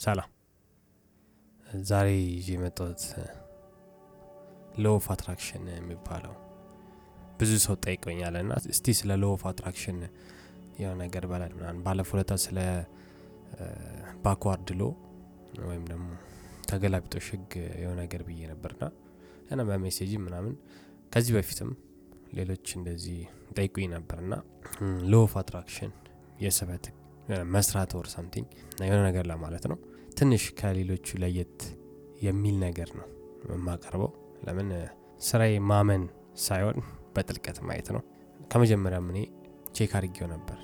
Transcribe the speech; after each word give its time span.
ሰላም። 0.00 0.30
ዛሬ 1.88 2.08
ይዤ 2.28 2.48
የመጣሁት 2.54 3.02
law 4.82 4.92
of 4.98 5.06
attraction 5.14 5.64
የሚባለው 5.72 6.34
ብዙ 7.40 7.50
ሰው 7.64 7.74
ጠይቆኛል 7.84 8.34
እና 8.42 8.52
እስቲ 8.72 8.94
ስለ 8.98 9.12
law 9.22 9.26
of 9.34 9.42
attraction 9.50 9.98
የሆነ 10.80 10.98
ነገር 11.04 11.24
በላል 11.30 11.52
ምናምን። 11.58 11.80
ባለፈው 11.86 12.16
ዕለት 12.16 12.30
ስለ 12.44 12.58
backward 14.24 14.70
law 14.80 14.84
ወይም 15.68 15.84
ደግሞ 15.90 16.06
ተገላቢጦሽ 16.70 17.26
ህግ 17.34 17.52
የሆነ 17.82 17.98
ነገር 18.04 18.22
ብዬ 18.28 18.40
ነበርና 18.52 18.84
እና 19.50 19.60
በ 19.68 19.78
message 19.78 20.12
ምናምን 20.24 20.54
ከዚህ 21.12 21.32
በፊትም 21.36 21.70
ሌሎች 22.38 22.66
እንደዚህ 22.78 23.20
ጠይቁኝ 23.56 23.86
ነበርና 23.94 24.34
law 25.10 25.22
of 25.26 25.34
attraction 25.42 25.92
የስበት 26.44 26.86
መስራት 27.52 27.90
or 27.96 28.06
something 28.12 28.48
የሆነ 28.82 29.00
ነገር 29.08 29.24
ለማለት 29.30 29.64
ነው። 29.70 29.78
ትንሽ 30.18 30.44
ከሌሎቹ 30.58 31.08
ለየት 31.22 31.58
የሚል 32.22 32.56
ነገር 32.64 32.88
ነው 32.98 33.06
የማቀርበው። 33.50 34.10
ለምን? 34.46 34.70
ስራዬ 35.20 35.54
ማመን 35.70 36.02
ሳይሆን 36.42 36.76
በጥልቀት 37.14 37.58
ማየት 37.68 37.88
ነው። 37.96 38.02
ከመጀመሪያም 38.50 39.06
እኔ 39.12 39.18
check 39.76 39.92
አድርጌው 39.98 40.28
ነበር 40.34 40.58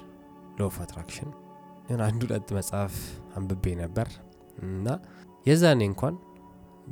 law 0.59 0.69
of 0.69 0.77
attraction 0.85 1.31
አንድ 2.05 2.21
ሁለት 2.27 2.49
መጽሐፍ 2.59 2.95
አንብቤ 3.37 3.75
ነበር 3.81 4.09
እና 4.67 4.87
የዛኔ 5.47 5.81
እንኳን 5.91 6.15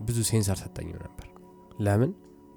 ብዙ 0.02 0.18
sense 0.30 0.48
አልሰጠኝም 0.52 0.98
ነበር። 1.04 1.26
ለምን? 1.80 2.10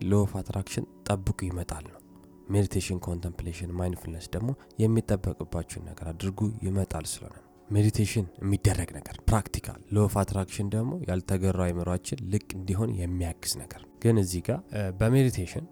law 0.03 0.21
of 0.23 0.33
attraction 0.39 0.85
ጠብቁ 1.07 1.39
ይመጣል 1.47 1.85
ነው 1.87 2.01
meditation 2.47 2.99
contemplation 3.05 3.71
mindfulness 3.77 4.25
ደግሞ 4.35 4.49
የሚጠበቅባችሁን 4.81 5.85
ነገር 5.89 6.07
አድርጉ 6.11 6.39
ይመጣል 6.65 7.05
ስለሆነ። 7.11 7.37
meditation 7.69 8.25
የሚደረግ 8.41 8.89
ነገር 8.97 9.15
practical 9.29 9.79
law 9.91 10.03
of 10.07 10.15
attraction 10.21 10.67
ደግሞ 10.73 10.91
ያልተገራ 11.07 11.61
አይምሯችን 11.67 12.19
ልቅ 12.33 12.47
እንዲሆን 12.57 12.91
የሚያግዝ 12.99 13.53
ነገር። 13.63 13.81
ግን 14.03 14.17
እዚህ 14.23 14.41
ጋር 14.47 14.59
በ 14.99 15.10
meditation 15.10 15.65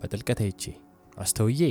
በጥልቀት 0.00 0.40
አይቼ 0.44 0.64
አስተውዬ 1.16 1.62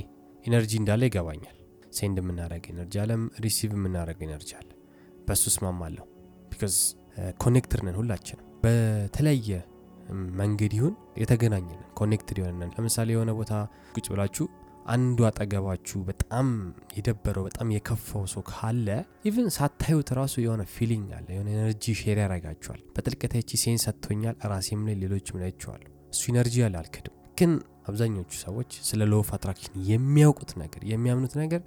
energy 0.46 0.74
እንዳለ 0.82 1.04
ይገባኛል። 1.10 1.56
send 1.98 2.18
የምናደረግ 2.22 2.66
energy 2.72 2.96
አለም 3.04 3.22
receive 3.44 3.72
የምናደረግ 3.78 4.20
energy 4.26 4.52
አለ። 4.60 4.70
በሱ 5.28 5.44
እስማማለሁ። 5.52 6.06
because 6.52 6.76
connected 7.44 7.82
ነን 7.86 7.98
ሁላችንም። 8.00 8.46
በተለያየ 8.64 9.50
መንገድ 10.40 10.74
ይሁን 10.78 10.94
የተገናኘን 11.22 11.82
connected 12.00 12.38
የሆነን 12.42 12.72
ለምሳሌ 12.76 13.10
የሆነ 13.16 13.32
ቦታ 13.40 13.54
ቁጭ 13.96 14.06
ብላችሁ 14.14 14.46
አንዱ 14.88 15.20
አጠገባችሁ 15.28 15.98
በጣም 16.08 16.48
የደበረው 16.98 17.44
በጣም 17.48 17.68
የከፋው 17.74 18.24
ሰው 18.32 18.42
ካለ 18.50 18.88
even 19.30 19.48
ሳታዩት 19.56 20.10
ራሱ 20.20 20.36
የሆነ 20.44 20.64
feeling 20.76 21.10
አለ 21.18 21.28
የሆነ 21.36 21.50
energy 21.56 21.94
share 22.00 22.20
ያደርጋችኋል። 22.24 22.82
በጥልቀት 22.96 23.34
sense 23.64 23.86
ሰጥቶኛል 23.88 24.38
ራሴም 24.54 24.82
ላይ 24.88 24.96
ሌሎችም 25.04 25.44
አይቻለሁ 25.46 25.92
እሱ 26.14 26.24
energy 26.34 26.56
ያለ 26.64 26.76
አልክድም። 26.82 27.16
ግን 27.38 27.52
አብዛኞቹ 27.90 28.32
ሰዎች 28.44 28.72
ስለ 28.88 29.04
law 29.12 29.22
of 29.24 29.30
attraction 29.36 29.76
የሚያውቁት 29.92 30.52
ነገር 30.62 30.82
የሚያምኑት 30.92 31.36
ነገር 31.44 31.62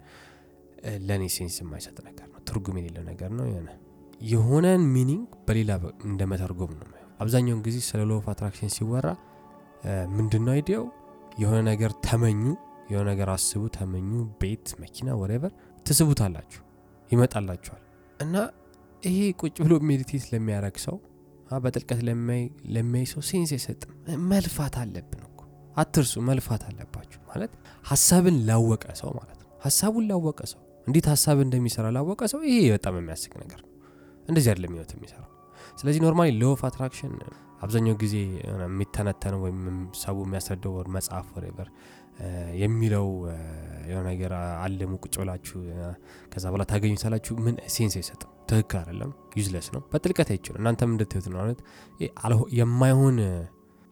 ለእኔ 1.09 1.25
sense 1.35 1.57
የማይሰጥ 1.63 1.97
ነገር 2.09 2.27
ነው 2.33 2.41
ትርጉም 2.49 2.79
የሌለው 2.81 3.05
ነገር 3.11 3.31
ነው 3.39 3.47
የሆነ 3.51 3.71
የሆነን 4.31 4.83
meaning 4.95 5.29
በሌላ 5.47 5.73
እንደ 6.07 6.23
ነው 6.83 7.02
አብዛኛውን 7.23 7.61
ጊዜ 7.67 7.77
ስለ 7.89 8.01
law 8.09 8.15
of 8.21 8.27
attraction 8.33 8.71
ሲወራ 8.77 9.07
ምንድነው 10.17 10.53
idea 10.57 10.73
ው? 10.73 10.85
የሆነ 11.41 11.59
ነገር 11.71 11.91
ተመኙ 12.07 12.43
የሆነ 12.91 13.05
ነገር 13.11 13.29
አስቡ 13.35 13.63
ተመኙ 13.77 14.11
ቤት 14.41 14.69
መኪና 14.83 15.09
whatever 15.21 15.53
ትስቡታላችሁ 15.87 16.63
ይመጣላችኋል። 17.11 17.83
እና 18.21 18.35
ይሄ 19.03 19.19
ቁጭ 19.41 19.57
ብሎ 19.65 19.75
meditate 19.89 20.25
ለሚያረግ 20.33 20.77
ሰው 20.87 20.97
በጥልቀት 21.65 22.01
ለሚያይ 22.75 23.07
ሰው 23.13 23.23
sense 23.31 23.51
አይሰጥም። 23.57 23.91
መልፋት 24.33 24.77
አለብን 24.83 25.23
አትርሱ 25.77 26.15
መልፋት 26.29 26.63
አለባችሁ 26.69 27.21
ማለት 27.29 27.53
ሀሳብን 27.91 28.37
ላወቀ 28.49 28.85
ሰው 29.01 29.11
ማለት 29.19 29.39
ነው። 29.43 29.51
ሀሳቡን 29.65 30.05
ላወቀ 30.11 30.41
ሰው 30.53 30.61
እንዴት 30.87 31.07
ሀሳብ 31.13 31.39
እንደሚሰራ 31.45 31.87
ላወቀ 31.97 32.23
ሰው 32.33 32.41
ይሄ 32.49 32.59
በጣም 32.75 32.95
የሚያስቅ 33.01 33.33
ነገር 33.43 33.61
ነው። 33.65 33.71
እንደዚህ 34.29 34.51
አይደለም 34.53 34.73
ህይወት 34.75 34.91
የሚሰራው 34.97 35.29
ስለዚህ 35.79 36.01
normally 36.05 36.31
law 36.41 36.51
of 36.51 36.63
attraction 36.69 37.15
አብዛኛው 37.65 37.95
ጊዜ 38.01 38.15
የሚተነተነው 38.63 39.41
ወይም 39.45 39.59
ሰው 40.03 40.17
የሚያስረዳው 40.25 40.75
መጽሐፍ 40.97 41.27
whatever 41.37 41.69
የሚለው 42.63 43.07
የሆነ 43.89 44.05
ነገር 44.09 44.33
አለሙ 44.65 44.93
ቁጭ 45.05 45.15
ብላችሁ 45.21 45.59
ከዛ 46.33 46.45
በኋላ 46.49 46.65
ታገኙታላችሁ 46.73 47.35
ምን 47.47 47.55
sense 47.75 47.95
አይሰጥም። 48.01 48.31
ትክክል 48.51 48.79
አይደለም። 48.81 49.11
useless 49.39 49.69
ነው። 49.75 49.83
በጥልቀት 49.93 50.31
አይችሉ 50.35 50.55
እናንተም 50.61 50.91
እንድትዩት 50.95 51.27
ነው 51.31 51.39
ማለት 51.41 51.61
የማይሆን 52.59 53.19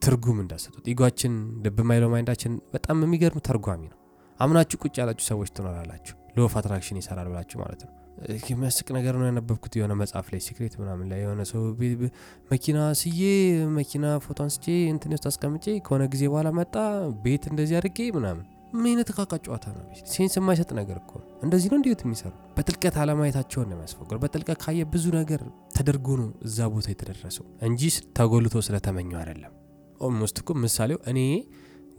ትርጉም 0.02 0.38
እንዳሰጡት። 0.44 0.84
ego 0.92 1.04
ኣችን 1.04 1.32
ልብ 1.64 1.80
ማይለው 1.88 2.10
mind 2.14 2.28
ኣችን 2.28 2.52
በጣም 2.74 3.02
የሚገርም 3.06 3.42
ተርጓሚ 3.48 3.82
ነው። 3.92 3.98
አምናችሁ 4.40 4.78
ቁጭ 4.84 4.94
ያላችሁ 5.02 5.26
ሰዎች 5.30 5.50
ትኖራላችሁ። 5.56 6.16
law 6.36 6.44
of 6.48 6.54
attraction 6.60 7.00
ይሰራል 7.00 7.28
ብላችሁ 7.32 7.58
ማለት 7.62 7.82
ነው 7.86 7.92
የሚያስቅ 8.48 8.86
ነገር 8.96 9.14
ነው 9.18 9.26
ያነበብኩት። 9.28 9.74
የሆነ 9.78 9.92
መጽሐፍ 10.00 10.26
ላይ 10.32 10.40
Secret 10.46 10.74
ምናምን 10.80 11.06
ላይ 11.12 11.20
የሆነ 11.22 11.42
ሰው 11.50 11.62
መኪና 12.50 12.78
ስዬ 13.00 13.20
መኪና 13.76 14.06
ፎቶ 14.24 14.38
አንስቼ 14.46 14.64
እንትን 14.92 15.14
ውስጥ 15.16 15.26
አስቀምጬ 15.30 15.66
ከሆነ 15.86 16.04
ጊዜ 16.14 16.24
በኋላ 16.32 16.50
መጣ 16.58 16.74
ቤት 17.24 17.44
እንደዚህ 17.50 17.76
አድርጌ 17.80 18.08
ምናምን 18.16 18.44
ምን 18.72 18.86
አይነት 18.88 19.08
እቃቃ 19.12 19.32
ጨዋታ 19.44 19.66
ነው 19.74 19.84
sense 20.10 20.34
የማይሰጥ 20.38 20.68
ነገር 20.78 20.96
እኮ 21.00 21.12
እንደዚህ 21.44 21.68
ነው 21.72 21.78
እንዴት 21.78 22.02
የሚሰሩ 22.04 22.32
በጥልቀት 22.56 22.96
አለማየታቸውን 23.02 23.66
ነው 23.70 23.76
የሚያስፈግሩ 23.76 24.16
በጥልቀት 24.24 24.58
ካየ 24.64 24.84
ብዙ 24.92 25.06
ነገር 25.16 25.40
ተደርጎ 25.76 26.16
ነው 26.20 26.28
እዛ 26.48 26.68
ቦታ 26.74 26.86
የተደረሰው 26.92 27.46
እንጂ 27.68 27.82
ተጎልቶ 28.18 28.62
ስለተመኘው 28.66 29.18
አይደለም። 29.22 29.54
almost 30.00 30.36
እኮ 30.42 30.52
ምሳሌው 30.64 31.00
እኔ 31.12 31.18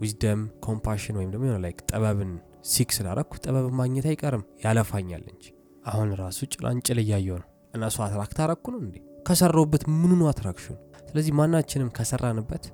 wisdom 0.00 0.40
compassion 0.66 1.16
ወይም 1.18 1.30
ደግሞ 1.34 1.58
like 1.64 1.80
ጥበብን 1.90 2.32
seek 2.72 2.90
ስላረኩ 2.96 3.32
ጥበብን 3.44 3.74
ማግኘት 3.80 4.06
አይቀርም። 4.10 4.44
ያለፋኛል 4.64 5.24
እንጂ 5.32 5.44
አሁን 5.82 6.08
ራሱ 6.20 6.38
ጭላንጭል 6.52 6.98
እያየው 7.02 7.36
ነው። 7.42 7.48
እና 7.74 7.84
እሱ 7.90 7.98
attract 8.06 8.38
አረኩ 8.44 8.64
ነው 8.74 8.80
እንዴ? 8.84 8.96
ከሰራውበት 9.28 9.82
ምኑ 9.92 10.12
ነው 10.20 10.28
attraction 10.30 10.76
ስለዚህ 11.08 11.32
ማናችንም 11.38 11.88
ከሰራንበት 11.96 12.64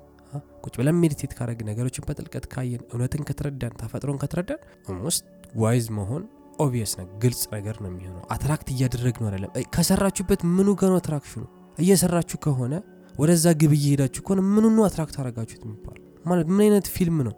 ቁጭ 0.63 0.73
ብለን 0.79 0.97
meditate 1.01 1.31
ካረግ 1.37 1.59
ነገሮችን 1.69 2.03
በጥልቀት 2.07 2.45
ካየን 2.51 2.81
እውነትን 2.89 3.23
ከተረዳን 3.29 3.73
ተፈጥሮን 3.81 4.17
ከተረዳን 4.21 4.59
almost 4.87 5.23
wise 5.61 5.87
መሆን 5.97 6.23
obvious 6.59 6.93
ነ 6.97 7.05
ግልጽ 7.23 7.41
ነገር 7.55 7.75
ነው 7.83 7.89
የሚሆነው። 7.91 8.23
attract 8.35 8.67
እያደረግ 8.73 9.15
ነው 9.21 9.27
አይደለም። 9.29 9.51
ከሰራችሁበት 9.75 10.41
ምኑ 10.55 10.69
ጋ 10.81 10.87
ነው 10.87 10.95
attraction 11.01 11.33
ኡ? 11.33 11.43
እየሰራችሁ 11.77 12.39
ከሆነ 12.45 12.73
ወደዛ 13.15 13.45
ግብ 13.61 13.73
እየሄዳችሁ 13.77 14.21
ከሆነ 14.27 14.41
ምኑ 14.53 14.65
ነው 14.75 14.83
attract 14.87 15.15
አረጋችሁት 15.21 15.63
የሚባል 15.67 15.97
ማለት 16.25 16.47
ምን 16.49 16.61
አይነት 16.65 16.87
ፊልም 16.95 17.17
ነው? 17.27 17.35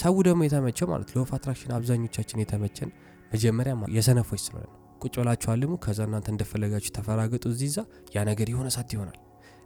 ሰው 0.00 0.16
ደግሞ 0.26 0.40
የተመቸው 0.46 0.86
ማለት 0.92 1.08
law 1.16 1.24
of 1.24 1.30
attraction 1.36 1.72
አብዛኞቻችን 1.78 2.42
የተመቸን 2.42 2.90
መጀመሪያ 3.32 3.72
የሰነፎች 3.96 4.42
ስለሆነ 4.46 4.66
ነው 4.68 4.79
ቁጭ 5.02 5.14
ብላችሁ 5.20 5.50
አልሙ 5.52 5.74
ከዛ 5.84 6.00
እናንተ 6.08 6.28
እንደፈለጋችሁ 6.34 6.92
ተፈራገጡ 6.96 7.44
እዚዛ 7.52 7.78
ያ 8.16 8.24
ነገር 8.30 8.48
የሆነ 8.52 8.70
ሳት 8.76 8.92
ይሆናል። 8.96 9.18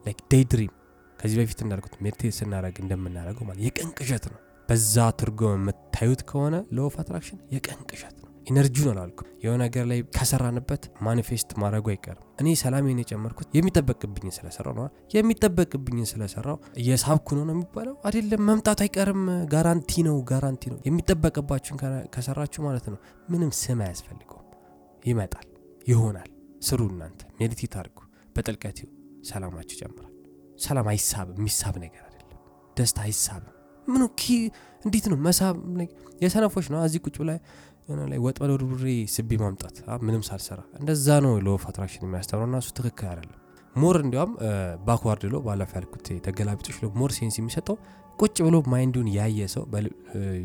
like 0.06 0.20
day 0.32 0.44
dream 0.52 0.72
ከዚህ 1.18 1.36
በፊት 1.40 1.60
እንዳልኩት 1.64 1.94
meditate 2.04 2.34
ስናደረግ 2.38 2.76
እንደምናደረገው 2.82 3.46
ማለት 3.48 3.62
የቀን 3.66 3.90
ቅዠት 3.98 4.26
ነው። 4.32 4.38
በዛ 4.68 4.94
ትርጉም 5.18 5.54
የምታዩት 5.56 6.22
ከሆነ 6.28 6.54
law 6.76 6.87
of 6.87 6.94
attraction 7.00 7.40
የቀን 7.54 7.80
ቅዠት 7.90 8.14
ነው። 8.16 8.30
energy 8.46 8.73
ውን 8.73 8.90
አላልኩ 8.92 9.20
የሆነ 9.42 9.58
ነገር 9.62 9.84
ላይ 9.90 9.98
ከሰራንበት 10.16 10.82
manifest 11.06 11.50
ማድረጉ 11.62 11.86
አይቀርም። 11.92 12.24
እኔ 12.40 12.48
ሰላሜን 12.62 13.00
የጨመርኩት 13.02 13.48
የሚጠበቅብኝን 13.56 14.34
ስለሰራው 14.36 14.74
ነው። 14.78 14.86
የሚጠበቅብኝን 15.14 16.08
ስለሰራው 16.10 16.56
እየሳብኩ 16.82 17.36
ነው 17.38 17.44
ነው 17.48 17.54
የሚባለው። 17.56 17.94
አይደለም 18.06 18.42
መምጣቱ 18.50 18.80
አይቀርም። 18.86 19.22
guarantee 19.54 20.02
ነው 20.08 20.16
guarantee 20.30 20.72
ነው። 20.72 20.80
የሚጠበቅባችሁን 20.88 21.80
ከሰራችሁ 22.14 22.62
ማለት 22.66 22.88
ነው። 22.92 22.98
ምንም 23.28 23.52
ስም 23.60 23.80
አያስፈልገው 23.86 24.33
ይመጣል። 25.04 25.46
ይሆናል። 25.86 26.30
ስሩ 26.62 26.80
እናንተ 26.90 27.20
meditate 27.38 27.74
አድርጉ። 27.80 27.98
በጥልቀት 28.36 28.78
ሰላማችሁ 29.24 29.74
ይጨምራል። 29.76 30.10
ሰላም 30.58 30.86
አይሳብም 30.92 31.36
የሚሳብ 31.40 31.74
ነገር 31.84 32.02
አይደለም። 32.08 32.38
ደስታ 32.76 32.98
አይሳብም። 33.06 33.50
ምኑ 33.86 34.02
እንዴት 34.84 35.06
ነው? 35.10 35.18
መሳብ 35.26 35.54
የሰነፎች 36.22 36.66
ነው። 36.72 36.78
እዚህ 36.86 37.00
ቁጭ 37.06 37.16
ላይ 37.22 37.38
ላይ 38.10 38.18
ወጥ 38.24 38.36
በደርቡሬ 38.42 38.84
ስቤ 39.14 39.30
ማምጣት። 39.42 39.76
ምንም 40.04 40.22
ሳልሰራ። 40.28 40.60
እንደዛ 40.80 41.06
ነው 41.24 41.32
law 41.46 41.56
attraction 41.64 42.04
የሚያስተምረው 42.06 42.48
እና 42.48 42.60
እሱ 42.62 42.70
ትክክል 42.78 43.08
አይደለም። 43.12 43.40
more 43.76 43.96
እንዲያውም 44.02 44.32
backward 44.86 45.22
law 45.32 45.38
ባለፈ 45.46 45.72
ያልኩት 45.78 46.08
ተገላቢጦሽ 46.26 46.76
law 46.82 46.90
more 47.00 47.12
sense 47.16 47.36
የሚሰጠው 47.40 47.76
ቁጭ 48.18 48.36
ብሎ 48.46 48.56
mind 48.72 48.90
ኡን 48.90 49.08
ያየ 49.16 49.46
ሰው 49.54 49.64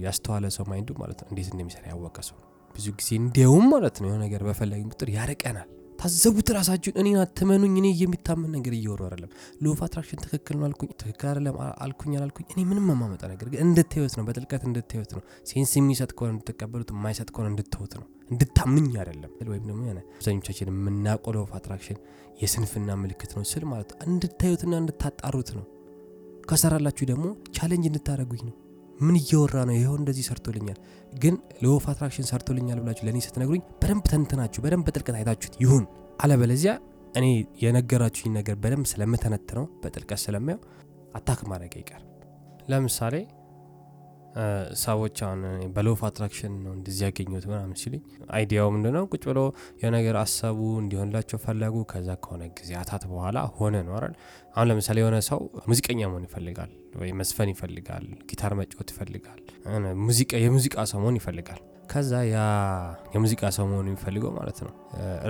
ያስተዋለ 0.05 0.45
ሰው 0.55 0.65
mind 0.71 0.89
ኡ 0.89 0.97
ማለት 1.01 1.19
እንዴት 1.29 1.49
እንደሚሰራ 1.53 1.83
ያወቀ 1.91 2.17
ሰው 2.29 2.37
ነው 2.39 2.47
ብዙ 2.75 2.87
ጊዜ 2.99 3.09
እንዲያውም 3.19 3.67
ማለት 3.73 3.97
ነው 4.01 4.07
የሆነ 4.09 4.21
ነገር 4.25 4.41
በፈለግን 4.47 4.81
ቁጥር 4.91 5.09
ያርቀናል። 5.15 5.67
ታዘቡት 5.99 6.49
ራሳችሁን 6.55 6.97
እኔን 7.01 7.17
አትመኑኝ 7.21 7.73
እኔ 7.79 7.87
የሚታመን 8.01 8.51
ነገር 8.55 8.73
እያወራሁ 8.75 9.01
አይደለም። 9.07 9.31
law 9.63 9.73
of 9.73 9.79
attraction 9.85 10.19
ትክክል 10.23 10.55
ነው 10.59 10.65
አልኩኝ 10.67 10.89
ትክክል 11.01 11.27
አይደለም 11.31 11.55
አልኩኝ 11.85 12.13
አላልኩኝ 12.17 12.45
እኔ 12.53 12.61
ምንም 12.69 12.85
የማመጣ 12.93 13.21
ነገር 13.33 13.47
ግን 13.51 13.59
እንድታዩት 13.65 14.13
ነው 14.19 14.25
በጥልቀት 14.27 14.63
እንድታዩት 14.69 15.11
ነው። 15.17 15.21
sense 15.49 15.73
የሚሰጥ 15.77 16.11
ከሆነ 16.13 16.31
እንድትቀበሉት 16.35 16.91
የማይሰጥ 16.95 17.29
ከሆነ 17.31 17.49
እንድትተውት 17.53 17.95
ነው። 17.99 18.05
እንድታምኑኝ 18.31 18.89
አይደለም 19.01 19.33
ወይም 19.47 19.65
ደግሞ 19.65 19.81
ሆነ 19.89 19.99
አብዛኞቻችን 20.15 20.71
የምናውቀው 20.73 21.33
law 21.35 21.43
of 21.45 21.53
attraction 21.59 21.99
የስንፍና 22.41 22.89
ምልክት 23.01 23.31
ነው 23.37 23.45
ስል 23.51 23.65
ማለት 23.71 23.91
እንድታዩትና 24.07 24.73
እንድታጣሩት 24.83 25.51
ነው። 25.57 25.65
ከሰራላችሁ 26.49 27.05
ደግሞ 27.11 27.25
challenge 27.57 27.85
እንድታደረጉኝ 27.89 28.43
ነው 28.47 28.55
ምን 28.99 29.15
እየወራ 29.19 29.55
ነው? 29.67 29.75
ይኸው 29.77 29.95
እንደዚህ 29.99 30.25
ሰርቶልኛል። 30.29 30.77
ግን 31.13 31.35
of 31.71 31.85
attraction 31.91 32.27
ሰርቶልኛል 32.31 32.79
ብላችሁ 32.81 33.03
ለእኔ 33.07 33.19
ስትነግሩኝ 33.25 33.61
በደንብ 33.81 34.05
ተንትናችሁ 34.11 34.59
በደንብ 34.65 34.85
በጥልቀት 34.87 35.15
አይታችሁት 35.19 35.55
ይሁን። 35.63 35.85
አለበለዚያ 36.23 36.71
እኔ 37.19 37.25
የነገራችሁኝ 37.63 38.31
ነገር 38.39 38.55
በደንብ 38.63 38.87
ስለምተነትነው 38.91 39.65
በጥልቀት 39.83 40.21
ስለማየው 40.25 40.59
attack 41.15 41.39
ማድረግ 41.51 41.73
አይቀር 41.79 42.01
ለምሳሌ 42.69 43.15
ሰዎች 44.81 45.17
አሁን 45.25 45.41
በ 45.75 45.82
law 45.82 45.93
of 45.95 46.01
attraction 46.07 46.53
ነው 46.63 46.71
እንደዚህ 46.75 47.03
ያገኙት 47.07 47.45
ምናምን 47.49 47.75
ሲሉኝ 47.81 48.01
idea 48.31 48.55
ው 48.55 48.67
ምንድነው? 48.75 49.05
ቁጭ 49.11 49.23
ብሎ 49.29 49.39
የነገር 49.83 50.17
አሰቡ 50.21 50.59
እንዲሆንላቸው 50.83 51.39
ፈለጉ። 51.45 51.75
ከዛ 51.91 52.09
ከሆነ 52.23 52.43
ጊዜያት 52.59 53.05
በኋላ 53.11 53.37
ሆነ 53.57 53.75
ነው 53.87 53.95
አይደል? 53.97 54.13
አሁን 54.55 54.67
ለምሳሌ 54.69 54.97
የሆነ 55.03 55.17
ሰው 55.29 55.39
ሙዚቀኛ 55.69 55.99
መሆን 56.11 56.25
ይፈልጋል 56.29 56.71
ወይ 57.01 57.11
መስፈን 57.19 57.51
ይፈልጋል 57.53 58.05
ጊታር 58.29 58.53
መጫወት 58.59 58.89
ይፈልጋል 58.93 59.41
ሙዚቃ 60.05 60.31
የሙዚቃ 60.43 60.85
ሰው 60.91 60.99
መሆን 61.03 61.17
ይፈልጋል 61.19 61.61
ከዛ 61.89 62.11
ያ 62.27 62.39
የሙዚቃ 63.13 63.41
ሰው 63.55 63.65
መሆኑ 63.69 63.85
የሚፈልገው 63.89 64.31
ማለት 64.35 64.59
ነው። 64.65 64.71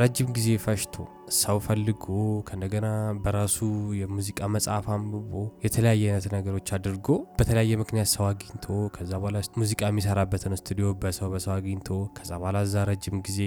ረጅም 0.01 0.29
ጊዜ 0.38 0.47
ለፍቶ 0.63 0.95
ሰው 1.38 1.57
ፈልጎ 1.65 2.06
ከእንደገና 2.47 2.88
በራሱ 3.23 3.57
የሙዚቃ 4.00 4.50
መጽሐፍ 4.56 4.85
አንብቦ 4.95 5.33
የተለያየ 5.65 6.03
አይነት 6.09 6.27
ነገሮች 6.35 6.69
አድርጎ 6.77 7.07
በተለያየ 7.39 7.77
ምክንያት 7.81 8.09
ሰው 8.15 8.25
አግኝቶ 8.29 8.67
ከዛ 8.95 9.11
በኋላ 9.21 9.39
ሙዚቃ 9.61 9.81
የሚሰራበትን 9.89 10.56
ስቱዲዮ 10.61 10.89
በሰው 11.03 11.29
በሰው 11.33 11.53
አግኝቶ 11.57 11.89
ከዛ 12.17 12.31
በኋላ 12.41 12.59
እዛ 12.67 12.85
ረጅም 12.91 13.17
ጊዜ 13.27 13.39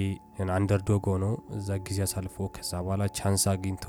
underdog 0.56 1.06
ሆኖ 1.12 1.26
እዛ 1.58 1.78
ጊዜ 1.88 2.00
አሳልፎ 2.06 2.48
ከዛ 2.56 2.72
በኋላ 2.84 3.04
chance 3.18 3.46
አግኝቶ 3.52 3.86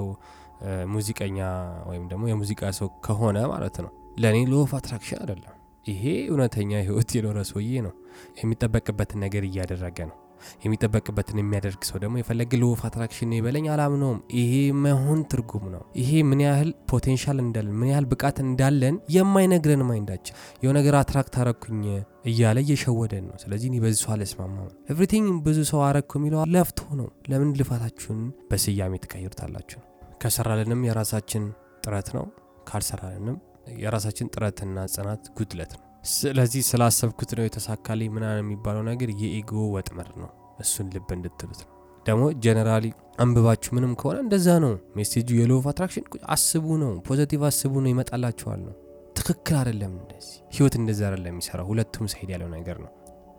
ሙዚቀኛ 0.91 1.39
ወይም 1.87 2.05
ደግሞ 2.11 2.23
የሙዚቃ 2.29 2.71
ሰው 2.77 2.89
ከሆነ 3.05 3.39
ማለት 3.51 3.77
ነው። 3.85 3.91
ለእኔ 4.23 4.39
law 4.51 4.61
of 4.65 4.73
attraction 4.77 5.19
አይደለም 5.23 5.53
ይሄ 5.85 6.03
እውነተኛ 6.29 6.71
ህይወት 6.85 7.09
የኖረ 7.17 7.39
ሰውዬ 7.49 7.81
ነው። 7.85 7.93
የሚጠበቅበትን 8.39 9.19
ነገር 9.23 9.43
እያደረገ 9.47 9.97
ነው። 10.09 10.17
የሚጠበቅበትን 10.63 11.37
የሚያደርግ 11.39 11.81
ሰው 11.89 11.97
ደግሞ 12.01 12.15
የፈለገ 12.19 12.57
law 12.61 12.71
attraction 12.87 13.29
ነው 13.31 13.37
ይበለኝ 13.37 13.65
አላምነውም። 13.73 14.17
ይሄ 14.39 14.53
መሆን 14.83 15.19
ትርጉም 15.31 15.65
ነው። 15.75 15.83
ይሄ 16.01 16.11
ምን 16.29 16.41
ያህል 16.45 16.69
potential 16.91 17.37
እንዳለን 17.43 17.75
ምን 17.79 17.89
ያህል 17.91 18.07
ብቃት 18.11 18.39
እንዳለን 18.45 18.95
የማይነግረን 19.15 19.83
mind 19.89 20.06
ኣችን 20.06 20.35
የሆነ 20.63 20.75
ነገር 20.79 20.97
attract 21.01 21.37
አረኩኝ 21.41 21.83
እያለ 22.31 22.59
እየሸወደን 22.65 23.25
ነው። 23.29 23.37
ስለዚህ 23.43 23.69
እኔ 23.71 23.79
በዚህ 23.83 24.01
ሰው 24.03 24.11
አልስማማም። 24.15 24.69
everything 24.91 25.29
ብዙ 25.47 25.59
ሰው 25.71 25.81
አረኩ 25.87 26.11
የሚለው 26.21 26.43
ለፍቶ 26.55 26.81
ነው። 27.01 27.09
ለምን 27.31 27.51
ልፋታችሁን 27.59 28.21
በስያሜ 28.51 28.93
ትቀይሩታላችሁ? 29.05 29.79
ከሰራልንም 30.23 30.83
የራሳችን 30.87 31.45
ጥረት 31.85 32.09
ነው። 32.17 32.25
ካልሰራልንም 32.69 33.37
የራሳችን 33.81 34.29
ጥረትና 34.33 34.85
ጽናት 34.93 35.23
ጉድለት 35.37 35.71
ነው። 35.75 35.83
ስለዚህ 36.13 36.61
ስላሰብኩት 36.69 37.31
ነው 37.37 37.45
የተሳካልኝ 37.45 38.09
ምናምን 38.15 38.41
የሚባለው 38.41 38.83
ነገር 38.89 39.09
የ 39.21 39.33
ego 39.33 39.51
ወጥመድ 39.75 40.09
ነው። 40.21 40.29
እሱን 40.59 40.87
ልብ 40.95 41.09
እንድትሉት 41.15 41.61
ነው። 41.63 41.69
ደግሞ 42.05 42.23
generally 42.43 42.85
አንብባችሁ 43.19 43.71
ምንም 43.75 43.93
ከሆነ 43.99 44.17
እንደዛ 44.23 44.47
ነው። 44.63 44.73
message 44.97 45.22
ኡ 45.22 45.29
የ 45.37 45.46
law 45.46 45.59
of 45.61 45.67
attraction 45.71 46.05
አስቡ 46.35 46.65
ነው። 46.81 46.91
positive 47.07 47.43
አስቡ 47.49 47.73
ነው። 47.83 47.89
ይመጣላችኋል 47.93 48.61
ነው። 48.67 48.73
ትክክል 49.17 49.55
አይደለም 49.59 49.93
እንደዚህ። 49.99 50.35
ህይወት 50.55 50.75
እንደዛ 50.79 51.01
አይደለም 51.09 51.33
የሚሰራው። 51.33 51.67
ሁለቱም 51.71 52.07
side 52.13 52.31
ያለው 52.35 52.49
ነገር 52.55 52.77
ነው። 52.85 52.91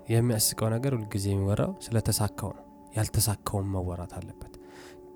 የሚያስቀው 0.09 0.69
ነገር 0.75 0.93
ሁልጊዜ 0.97 1.27
የሚወራው 1.33 1.73
ስለተሳካው 1.87 2.51
ነው። 2.59 2.65
ያልተሳካውን 2.97 3.69
መወራት 3.75 4.13
አለበት 4.19 4.54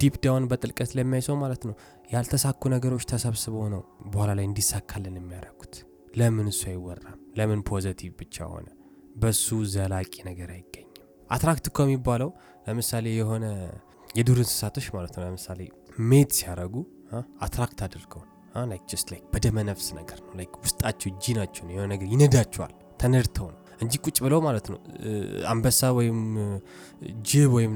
deep 0.01 0.15
down 0.25 0.45
በጥልቀት 0.51 0.91
ለሚያይ 0.99 1.23
ሰው 1.29 1.37
ማለት 1.43 1.63
ነው። 1.69 1.75
ያልተሳኩ 2.13 2.63
ነገሮች 2.75 3.05
ተሰብስበው 3.11 3.65
ነው 3.75 3.83
በኋላ 4.13 4.31
ላይ 4.39 4.47
እንዲሳካልን 4.49 5.17
የሚያደርጉት። 5.21 5.75
ለምን 6.15 6.47
እሱ 6.53 6.63
አይወራም? 6.71 7.19
ለምን 7.39 7.61
positive 7.69 8.11
ብቻ 8.21 8.37
ሆነ? 8.53 8.67
በሱ 9.17 9.47
ዘላቂ 9.75 10.15
ነገር 10.29 10.51
አይገኝም። 10.55 10.85
attract 11.31 11.65
እኮ 11.71 11.79
የሚባለው 11.87 12.31
ለምሳሌ 12.67 13.07
የሆነ 13.17 13.45
የዱር 14.11 14.39
እንስሳቶች 14.43 14.87
ማለት 14.95 15.15
ነው 15.17 15.25
ለምሳሌ 15.27 15.61
mate 16.11 16.31
ሲያደረጉ 16.39 16.75
attract 17.45 17.81
አድርገው 17.87 18.23
like 18.71 18.85
just 18.91 19.09
like 19.13 19.25
በደመ 19.33 19.59
ነፍስ 19.69 19.87
ነገር 19.99 20.19
ነው 20.25 20.33
like 20.39 20.53
ውስጣቸው 20.63 21.11
ጂናቸው 21.25 21.63
ነው 21.67 21.73
የሆነ 21.75 21.89
ነገር 21.95 22.07
ይነዳቸዋል 22.15 22.73
ተነድተው 23.01 23.49
ነው 23.53 23.61
እንጂ 23.79 23.95
ቁጭ 24.05 24.17
ብለው 24.25 24.41
ማለት 24.45 24.67
ነው። 24.73 24.79
አንበሳ 25.51 25.91
ወይም 25.99 26.19
ጅብ 27.29 27.51
ወይም 27.57 27.75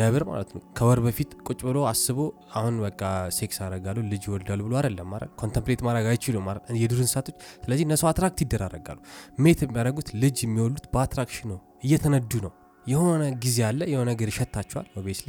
ነብር 0.00 0.22
ማለት 0.30 0.50
ነው። 0.54 0.62
ከወር 0.78 1.00
በፊት 1.04 1.30
ቁጭ 1.46 1.58
ብሎ 1.68 1.78
አስቦ 1.90 2.18
አሁን 2.58 2.74
በቃ 2.84 3.02
ሴክስ 3.36 3.58
አረጋሉ 3.66 4.04
ልጅ 4.10 4.24
ይወልዳሉ 4.28 4.60
ብሎ 4.66 4.74
አይደለም 4.80 5.08
ማለት 5.14 5.30
contemplate 5.42 5.82
ማድረግ 5.86 6.08
አይችሉም 6.12 6.48
የዱር 6.80 7.00
እንስሳቶች 7.04 7.36
ስለዚህ 7.64 7.86
እነሱ 7.88 8.04
attract 8.10 8.40
ይደራረጋሉ። 8.44 8.98
mate 9.38 9.62
የሚያደርጉት 9.64 10.10
ልጅ 10.22 10.38
የሚወልዱት 10.44 10.86
በ 10.94 11.03
attraction 11.03 11.48
ነው 11.52 11.60
እየተነዱ 11.84 12.32
ነው። 12.46 12.52
የሆነ 12.86 13.22
ጊዜ 13.42 13.58
አለ 13.66 13.80
የሆነ 13.90 14.08
ነገር 14.10 14.28
ይሸታቸዋል 14.30 14.88
obviously 15.00 15.28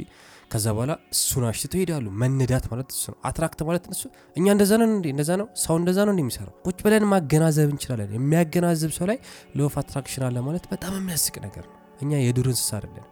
ከዛ 0.50 0.66
በኋላ 0.74 0.92
እሱን 1.14 1.44
አሽትተው 1.48 1.78
ይሄዳሉ። 1.78 2.06
መነዳት 2.20 2.64
ማለት 2.72 2.88
እሱ 2.94 3.04
ነው። 3.12 3.18
attract 3.28 3.60
ማለት 3.68 3.84
እሱ 3.94 4.02
እኛ 4.36 4.46
እንደዛ 4.54 4.72
ነው 4.80 4.86
እንዴ? 4.90 5.06
እንደዛ 5.14 5.30
ነው? 5.40 5.46
ሰው 5.64 5.74
እንደዛ 5.80 5.98
ነው 6.06 6.12
እንደሚሰራው 6.14 6.54
ቁጭ 6.66 6.78
ብለን 6.84 7.04
ማገናዘብ 7.12 7.68
እንችላለን። 7.72 8.12
የሚያገናዝብ 8.18 8.92
ሰው 8.98 9.06
ላይ 9.10 9.18
law 9.56 9.66
of 9.70 9.76
attraction 9.82 10.24
አለ 10.28 10.36
ማለት 10.46 10.64
በጣም 10.72 10.94
የሚያስቅ 10.98 11.36
ነገር 11.46 11.66
ነው። 11.66 11.76
እኛ 12.02 12.12
የዱር 12.22 12.48
እንስሳ 12.52 12.70
አይደለን። 12.78 13.06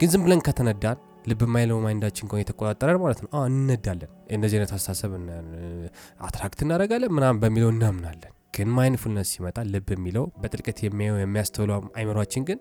ግን 0.00 0.10
ዝም 0.12 0.22
ብለን 0.24 0.40
ከተነዳን 0.46 0.98
ልብ 1.26 1.42
የማይለው 1.46 1.78
mind 1.84 2.02
አችን 2.02 2.28
ከሆነ 2.30 2.40
የተቆጣጠረን 2.42 2.98
ማለት 3.02 3.20
ነው። 3.24 3.30
እንነዳለን። 3.50 4.10
እንደዚህ 4.30 4.56
አይነት 4.58 4.72
አስተሳሰብ 4.76 5.12
attract 6.26 6.60
እናደረጋለን 6.64 7.12
ምናምን 7.16 7.40
በሚለው 7.40 7.70
እናምናለን 7.74 8.32
ግን 8.54 8.68
mindfulness 8.74 9.28
ሲመጣ 9.34 9.58
ልብ 9.70 9.88
የሚለው 9.94 10.24
በጥልቀት 10.42 10.78
የሚያየው 10.82 11.16
የሚያስተውለው 11.20 11.78
አይምሯችን 11.98 12.42
ግን 12.48 12.58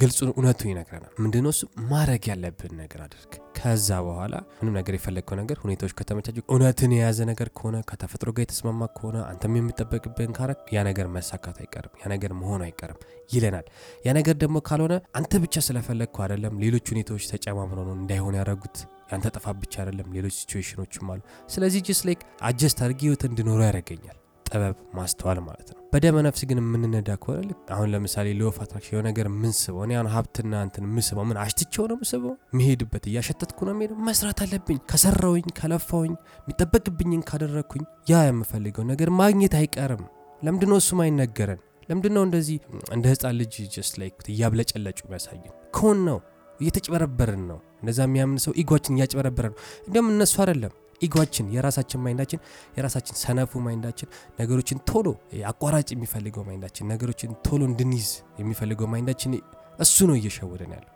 ግልጹን 0.00 0.30
እውነቱን 0.32 0.70
ይነግረናል። 0.72 1.10
ምንድነው 1.24 1.52
እሱ? 1.54 1.62
ማድረግ 1.90 2.22
ያለብን 2.30 2.72
ነገር 2.80 3.00
አድርግ። 3.06 3.32
ከዛ 3.58 3.98
በኋላ 4.06 4.34
ምንም 4.56 4.74
ነገር 4.78 4.94
የፈለግከው 4.96 5.36
ነገር 5.40 5.56
ሁኔታዎች 5.64 5.92
ከተመቻቹ 5.98 6.36
እውነትን 6.46 6.94
የያዘ 6.96 7.20
ነገር 7.30 7.48
ከሆነ 7.56 7.76
ከተፈጥሮ 7.90 8.30
ጋር 8.36 8.44
የተስማማ 8.44 8.88
ከሆነ 8.96 9.18
አንተም 9.30 9.58
የሚጠበቅብን 9.58 10.32
ካረግ 10.38 10.58
ያ 10.74 10.82
ነገር 10.88 11.06
መሳካት 11.16 11.58
አይቀርም። 11.62 11.94
ያ 12.02 12.08
ነገር 12.14 12.32
መሆኑ 12.40 12.60
አይቀርም 12.68 12.98
ይለናል። 13.30 13.68
ያ 14.06 14.16
ነገር 14.18 14.36
ደግሞ 14.42 14.56
ካልሆነ 14.68 14.96
አንተ 15.20 15.40
ብቻ 15.44 15.64
ስለፈለግኩ 15.68 16.16
አይደለም 16.24 16.58
ሌሎች 16.64 16.88
ሁኔታዎች 16.94 17.30
ተጨማምረው 17.32 17.86
ነው 17.88 17.96
እንዳይሆን 18.00 18.36
ያደረጉት። 18.40 18.76
ያንተ 19.12 19.28
ጥፋት 19.36 19.56
ብቻ 19.62 19.74
አይደለም 19.82 20.10
ሌሎች 20.12 20.34
ሲቹዌሽኖችም 20.40 21.10
አሉ። 21.12 21.20
ስለዚህ 21.48 21.80
just 21.88 22.02
like 22.08 22.20
adjust 22.42 22.78
አድርጌ 22.84 23.02
ህይወት 23.06 23.24
እንድኖረው 23.28 23.66
ያደረገኛል 23.66 24.18
ጥበብ 24.46 24.76
ማስተዋል 24.96 25.38
ማለት 25.44 25.68
ነው። 25.70 25.78
በደመ 25.92 26.16
ነፍስ 26.26 26.42
ግን 26.48 26.58
የምንነዳ 26.60 27.10
ከሆነ 27.22 27.50
አሁን 27.74 27.88
ለምሳሌ 27.92 28.28
law 28.38 28.49
of 28.49 28.56
attraction 28.62 28.94
የሆነ 28.94 29.04
ነገር 29.10 29.26
ምንስበው 29.34 29.82
እኔ 29.86 29.92
አሁን 29.98 30.08
ሀብትና 30.14 30.62
እንትን 30.66 30.86
ምስበው 30.94 31.24
ምን 31.28 31.38
አሽትቸው 31.42 31.84
ነው 31.90 31.96
ምስበው 32.00 32.32
የሚሄድበት 32.52 33.04
እያሸተትኩ 33.10 33.58
ነው 33.68 33.74
የሚሄደው 33.74 33.98
መስራት 34.08 34.40
አለብኝ። 34.44 34.78
ከሰራውኝ 34.92 35.46
ከለፋውኝ 35.58 36.12
የሚጠበቅብኝን 36.42 37.22
ካደረግኩኝ 37.28 37.84
ያ 38.10 38.22
የምፈልገው 38.26 38.86
ነገር 38.92 39.10
ማግኘት 39.20 39.56
አይቀርም። 39.60 40.04
ለምንድነው 40.42 40.78
እሱም 40.80 41.00
አይነገረን? 41.04 41.60
ለምንድነው 41.88 42.22
እንደዚህ 42.26 42.56
እንደ 42.92 43.04
ህፃን 43.12 43.36
ልጅ 43.40 43.54
just 43.72 43.94
like 44.00 44.16
እያብለጨለጩ 44.32 44.98
የሚያሳዩን 45.04 45.44
ከሆን 45.76 45.98
ነው። 46.08 46.18
እየተጭበረበርን 46.60 47.42
ነው። 47.48 47.58
እንደዛ 47.80 48.00
የሚያምን 48.06 48.40
ሰው 48.42 48.52
ego 48.60 48.72
አችን 48.72 48.96
እያጭበረበረ 48.96 49.46
ነው። 49.50 49.56
እንዲሁም 49.86 50.08
እነሱ 50.12 50.34
አይደለም 50.42 50.72
ego 51.02 51.17
አችን 51.17 51.46
የራሳችን 51.54 52.00
mind 52.00 52.16
አችን 52.16 52.40
የራሳችን 52.76 53.16
ሰነፉ 53.22 53.62
mind 53.66 53.83
አችን 53.83 54.08
ነገሮችን 54.40 54.78
ቶሎ 54.90 55.06
አቋራጭ 55.50 55.88
የሚፈልገው 55.94 56.44
mind 56.48 56.64
አችን 56.64 56.88
ነገሮችን 56.92 57.32
ቶሎ 57.46 57.62
እንድንይዝ 57.70 58.10
የሚፈልገው 58.40 58.88
mind 58.94 59.09
አችን 59.09 59.32
እሱ 59.78 59.96
ነው 60.10 60.16
እየሸወደን 60.20 60.72
ያለው። 60.76 60.90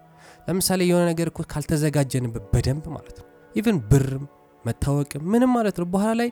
ለምሳሌ 0.48 0.82
የሆነ 0.90 1.04
ነገር 1.10 1.28
እኮ 1.30 1.40
ካልተዘጋጀንበት 1.52 2.44
በደንብ 2.52 2.84
ማለት 2.96 3.16
ነው። 3.20 3.26
even 3.56 3.78
ብርም 3.90 4.24
መታወቅም 4.64 5.24
ምንም 5.32 5.50
ማለት 5.56 5.76
ነው። 5.80 5.86
በኋላ 5.86 6.12
ላይ 6.20 6.30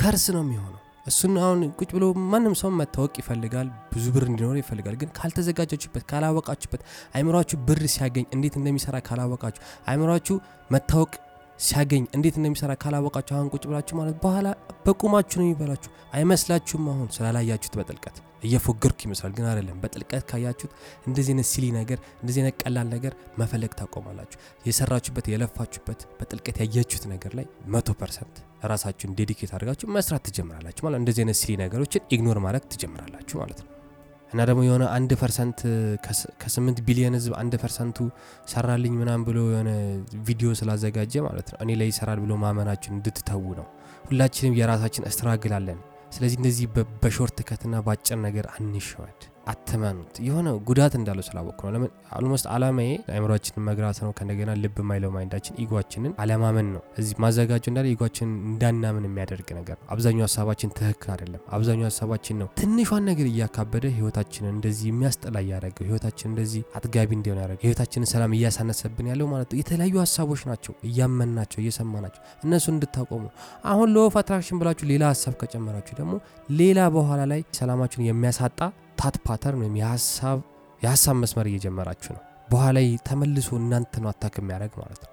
curse 0.00 0.26
ነው 0.36 0.42
የሚሆነው። 0.44 0.80
እሱን 1.06 1.34
አሁን 1.42 1.60
ቁጭ 1.78 1.88
ብሎ 1.96 2.04
ማንም 2.30 2.54
ሰው 2.60 2.70
መታወቅ 2.78 3.12
ይፈልጋል 3.20 3.68
ብዙ 3.92 4.04
ብር 4.14 4.24
እንዲኖር 4.30 4.56
ይፈልጋል። 4.60 4.96
ግን 5.00 5.10
ካልተዘጋጃችሁበት 5.18 6.04
ካላወቃችሁበት 6.10 6.82
አይምሯችሁ 7.14 7.58
ብር 7.68 7.82
ሲያገኝ 7.94 8.24
እንዴት 8.34 8.54
እንደሚሰራ 8.60 8.98
ካላወቃችሁ 9.08 9.62
አይምሯችሁ 9.86 10.36
መታወቅ 10.70 11.12
ሲያገኝ 11.60 12.04
እንዴት 12.16 12.34
እንደሚሰራ 12.38 12.72
ካላወቃችሁ 12.80 13.34
አሁን 13.36 13.48
ቁጭ 13.52 13.62
ብላችሁ 13.68 13.94
ማለት 13.98 14.16
በኋላ 14.24 14.48
በቁማችሁ 14.86 15.36
ነው 15.40 15.46
የሚበላችሁ። 15.46 15.90
አይመስላችሁም 16.16 16.86
አሁን 16.92 17.08
ስላላያችሁት 17.16 17.76
በጥልቀት። 17.78 18.16
እየፎገርኩ 18.42 18.98
ይመስላል 19.06 19.32
ግን 19.36 19.46
አይደለም። 19.50 19.78
በጥልቀት 19.82 20.24
ካያችሁት 20.30 20.72
እንደዚህ 21.08 21.32
አይነት 21.32 21.48
silly 21.52 21.66
ነገር 21.78 21.98
እንደዚህ 22.20 22.40
አይነት 22.42 22.56
ቀላል 22.62 22.88
ነገር 22.94 23.12
መፈለግ 23.38 23.72
ታቆማላችሁ። 23.80 24.38
የሰራችሁበት 24.68 25.28
የለፋችሁበት 25.32 26.02
በጥልቀት 26.18 26.58
ያያችሁት 26.64 27.06
ነገር 27.14 27.34
ላይ 27.38 27.46
መቶ 27.74 27.90
percent 28.00 28.36
ራሳችሁን 28.64 29.16
dedicate 29.18 29.52
አድርጋችሁ 29.56 29.88
መስራት 29.96 30.24
ትጀምራላችሁ 30.28 30.84
ማለት 30.86 31.00
እንደዚህ 31.02 31.22
አይነት 31.24 31.38
silly 31.42 31.56
ነገሮችን 31.64 32.06
ignore 32.16 32.40
ማድረግ 32.46 32.66
ትጀምራላችሁ 32.74 33.38
ማለት 33.42 33.60
ነው 33.62 33.72
እና 34.30 34.40
ደግሞ 34.48 34.60
የሆነ 34.66 34.84
አንድ 34.94 35.10
percent 35.20 35.58
ከስምንት 36.40 36.78
ቢሊዮን 36.86 37.16
ህዝብ 37.18 37.32
አንድ 37.40 37.54
percent 37.62 37.90
ኡ 37.90 37.98
ሰራልኝ 38.52 38.94
ምናምን 39.00 39.24
ብሎ 39.28 39.38
የሆነ 39.50 39.70
ቪዲዮ 40.26 40.50
ስላዘጋጀ 40.60 41.22
ማለት 41.26 41.48
ነው 41.52 41.58
እኔ 41.64 41.78
ላይ 41.80 41.88
ይሰራል 41.92 42.20
ብሎ 42.24 42.34
ማመናችን 42.42 42.94
እንድትተዉ 42.96 43.44
ነው። 43.60 43.68
ሁላችንም 44.08 44.56
የራሳችን 44.58 45.06
struggle 45.10 45.54
አለን። 45.58 45.78
ስለዚህ 46.10 46.36
እንደዚህ 46.40 46.66
በ 47.02 47.12
short 47.12 47.38
cut 47.48 47.62
ና 47.62 47.76
በአጭር 47.86 48.18
ነገር 48.26 48.46
አንሸወድ፣ 48.54 49.20
አትመኑት። 49.46 50.14
የሆነ 50.26 50.48
ጉዳት 50.68 50.94
እንዳለው 50.98 51.24
ስላወቅኩ 51.26 51.60
ነው። 51.66 51.72
ለምን 51.74 51.90
almost 52.16 52.46
አላማዬ 52.52 52.88
አእምሯችንን 53.12 53.64
መግራት 53.68 53.98
ነው። 54.02 54.10
ከእንደገና 54.16 54.50
ልብ 54.62 54.78
ማይለው 54.88 55.10
mind 55.16 55.33
አችን 55.33 55.58
ego 55.64 55.77
አችንን 55.77 56.12
አለማመን 56.22 56.68
ነው። 56.74 56.82
እዚህ 57.00 57.14
ማዘጋጀው 57.24 57.70
እንዳለ 57.72 57.86
ego 57.92 58.03
አችንን 58.03 58.32
እንዳናምን 58.50 59.04
የሚያደርግ 59.08 59.48
ነገር 59.58 59.76
ነው። 59.78 59.86
አብዛኛው 59.94 60.24
ሀሳባችን 60.26 60.72
ትክክል 60.76 61.10
አይደለም። 61.14 61.42
አብዛኛው 61.56 61.86
ሀሳባችን 61.90 62.38
ነው 62.40 62.48
ትንሿን 62.60 63.04
ነገር 63.10 63.28
እያካበደ 63.32 63.84
ህይወታችንን 63.96 64.52
እንደዚህ 64.56 64.86
የሚያስጠላ 64.90 65.36
እያደረገው 65.44 65.86
ህይወታችን 65.88 66.28
እንደዚህ 66.32 66.62
አጥጋቢ 66.76 67.10
እንዲሆን 67.18 67.38
ያደረገ 67.38 67.60
ህይወታችንን 67.66 68.10
ሰላም 68.12 68.34
እያሳነሰብን 68.38 69.08
ያለው 69.12 69.28
ማለት 69.32 69.50
ነው። 69.52 69.60
የተለያዩ 69.60 69.96
ሀሳቦች 70.04 70.42
ናቸው 70.50 70.74
እያመንናቸው 70.90 71.60
እየሰማናቸው 71.62 72.22
እነሱን 72.46 72.74
እንድታቆሙ 72.76 73.24
አሁን 73.66 73.88
law 73.96 74.08
of 74.08 74.16
attraction 74.20 74.58
ብላችሁ 74.60 74.86
ሌላ 74.90 75.04
ሀሳብ 75.12 75.36
ከጨመራችሁ 75.40 75.94
ደግሞ 76.00 76.12
ሌላ 76.56 76.80
በኋላ 76.94 77.20
ላይ 77.32 77.40
ሰላማችሁን 77.58 78.06
የሚያሳጣ 78.06 78.60
thought 78.98 79.16
pattern 79.26 79.60
ወይም 79.62 79.74
የሀሳብ 80.82 81.16
መስመር 81.22 81.46
እየጀመራችሁ 81.50 82.10
ነው። 82.16 82.22
በኋላ 82.48 82.78
ተመልሶ 83.08 83.48
እናንተ 83.60 84.00
ነው 84.02 84.10
attack 84.12 84.34
የሚያደርግ 84.40 84.74
ማለት 84.82 85.00
ነው። 85.04 85.10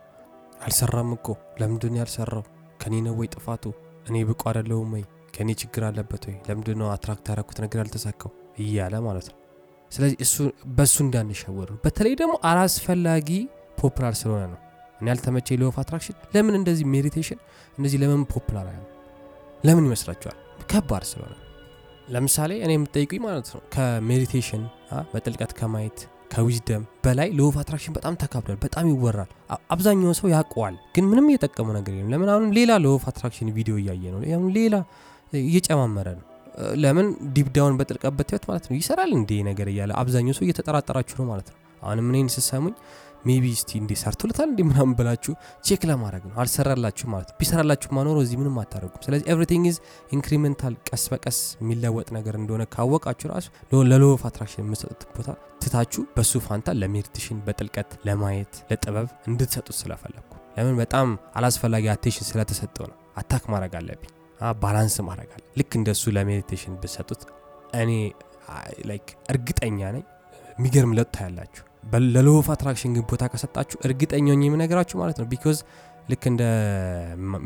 አልሰራም 0.62 1.10
እኮ 1.16 1.28
ለምንድን 1.62 1.96
ያልሰራው? 2.00 2.44
ከኔ 2.82 2.94
ነው 3.06 3.14
ወይ 3.20 3.28
ጥፋቱ? 3.34 3.64
እኔ 4.08 4.16
ብቁ 4.30 4.42
አይደለሁም 4.50 4.92
ወይ? 4.96 5.04
ከኔ 5.36 5.50
ችግር 5.62 5.84
አለበት 5.88 6.24
ወይ? 6.30 6.36
ለምንድን 6.48 6.78
ነው 6.82 6.88
attract 6.92 7.26
ያደረኩት 7.32 7.58
ነገር 7.66 7.80
ያልተሳካው? 7.82 8.32
እያለ 8.60 8.96
ማለት 9.08 9.28
ነው። 9.32 9.38
ስለዚህ 9.92 10.18
እሱ 10.26 10.36
በእሱ 10.78 10.96
እንዳንሸወድ፣ 11.06 11.70
በተለይ 11.86 12.14
ደግሞ 12.22 12.34
አላስፈላጊ 12.44 13.30
popular 13.78 14.14
ስለሆነ 14.22 14.44
ነው። 14.54 14.60
እኔ 15.00 15.08
ያልተመቼ 15.12 15.58
law 15.62 15.71
of 15.71 15.78
attraction 15.82 16.18
ለምን 16.36 16.56
እንደዚህ 16.60 16.86
meditation 16.88 17.40
እንደዚህ 17.78 17.98
ለምን 18.04 18.24
popular 18.34 18.68
ለምን 19.64 19.86
ይመስላችኋል? 19.86 20.38
ከባድ 20.72 21.04
ስለሆነ 21.04 21.34
ለምሳሌ 22.08 22.52
እኔ 22.66 22.72
የምጠይቁኝ 22.76 23.22
ማለት 23.26 23.48
ነው 23.54 23.62
ከ 23.76 23.90
meditation 23.90 24.64
በጥልቀት 25.14 25.52
ከማየት 25.60 26.00
ከ 26.34 26.46
wisdom 26.46 26.84
በላይ 27.06 27.30
law 27.40 27.49
of 27.49 27.56
attraction 27.62 27.94
በጣም 27.98 28.14
ተካብዷል፣ 28.22 28.58
በጣም 28.64 28.86
ይወራል። 28.92 29.30
አብዛኛውን 29.70 30.16
ሰው 30.20 30.28
ያውቀዋል፣ 30.34 30.76
ግን 30.96 31.06
ምንም 31.10 31.28
እየጠቀመው 31.32 31.74
ነገር 31.78 31.94
የለም። 31.94 32.12
ለምን 32.14 32.30
አሁን 32.30 32.46
ሌላ 32.58 32.72
law 32.86 32.97
of 32.97 33.04
attraction 33.12 33.50
ቪዲዮ 33.58 33.76
እያየ 33.82 34.04
ነው፣ 34.14 34.22
ሌላ 34.58 34.76
እየጨማመረ 35.34 36.08
ነው። 36.20 36.26
ለምን 36.76 37.08
deep 37.36 37.57
down 37.57 37.78
በጥልቀት 37.80 38.14
በትበት 38.18 38.44
ማለት 38.50 38.66
ነው 38.70 38.76
ይሰራል 38.78 39.12
እንዴ 39.20 39.32
ነገር 39.48 39.68
እያለ 39.72 39.92
አብዛኛው 40.02 40.36
ሰው 40.38 40.46
እየተጠራጠራችሁ 40.48 41.16
ነው 41.22 41.28
ማለት 41.32 41.48
ነው። 41.50 41.58
አሁንም 41.82 42.10
እኔን 42.12 42.28
ስሰሙኝ 42.30 42.74
maybe 43.26 43.46
እስቲ 43.56 43.72
እንዴ 43.80 43.92
ሰርቶልታል 44.02 44.48
እንዴ 44.50 44.62
ምናምን 44.70 44.94
ብላችሁ 44.98 45.34
check 45.68 45.82
ለማድረግ 45.90 46.24
ነው። 46.30 46.36
አልሰራላችሁ 46.42 47.08
ማለት 47.14 47.30
ቢሰራላችሁ 47.40 47.90
ማኖሮ 47.98 48.18
እዚህ 48.24 48.38
ምንም 48.42 48.58
አታደርጉም። 48.62 49.04
ስለዚህ 49.06 49.26
everything 49.34 49.66
is 49.72 49.78
incremental፣ 50.18 50.76
ቀስ 50.90 51.06
በቀስ 51.14 51.40
የሚለወጥ 51.62 52.08
ነገር 52.18 52.38
እንደሆነ 52.42 52.66
ካወቃችሁ 52.76 53.30
ራሱ 53.34 53.48
ለ 53.92 54.01
law 54.01 54.15
of 54.15 54.24
attraction 54.30 54.64
የምሰጡት 54.66 55.04
ቦታ 55.16 55.30
ትታችሁ 55.64 56.04
በሱ 56.16 56.42
ፋንታ 56.46 56.70
ለ 56.80 56.89
meditation 56.89 57.38
በጥልቀት 57.46 57.92
ለማየት 58.08 58.54
ለጥበብ 58.70 59.08
እንድትሰጡት 59.30 59.78
ስለፈለግኩ 59.80 60.32
ለምን 60.58 60.76
በጣም 60.80 61.08
አላስፈላጊ 61.38 61.86
attention 61.94 62.28
ስለተሰጠው 62.30 62.86
ነው። 62.92 62.98
attack 63.18 63.46
ማድረግ 63.54 63.74
አለብኝ፣ 63.80 64.12
balance 64.62 64.96
ማድረግ 65.08 65.30
አለ። 65.36 65.44
ልክ 65.60 65.72
እንደሱ 65.80 66.12
ለ 66.16 66.25
meditation 66.25 66.74
ብትሰጡት 66.78 67.22
እኔ 67.82 67.92
እርግጠኛ 69.32 69.80
ነኝ 69.96 70.04
የሚገርም 70.58 70.96
ለውጥ 70.98 71.10
ታያላችሁ። 71.16 71.64
ለ 72.16 72.25
law 72.25 72.39
of 72.39 72.48
attraction 72.54 72.92
ግን 72.96 73.04
ቦታ 73.10 73.24
ከሰጣችሁ 73.34 73.78
እርግጠኛ 73.86 74.28
ሆኜ 74.34 74.44
የምነግራችሁ 74.48 74.96
ማለት 75.02 75.18
ነው። 75.22 75.28
because 75.32 75.58
ልክ 76.10 76.24
እንደ 76.32 76.44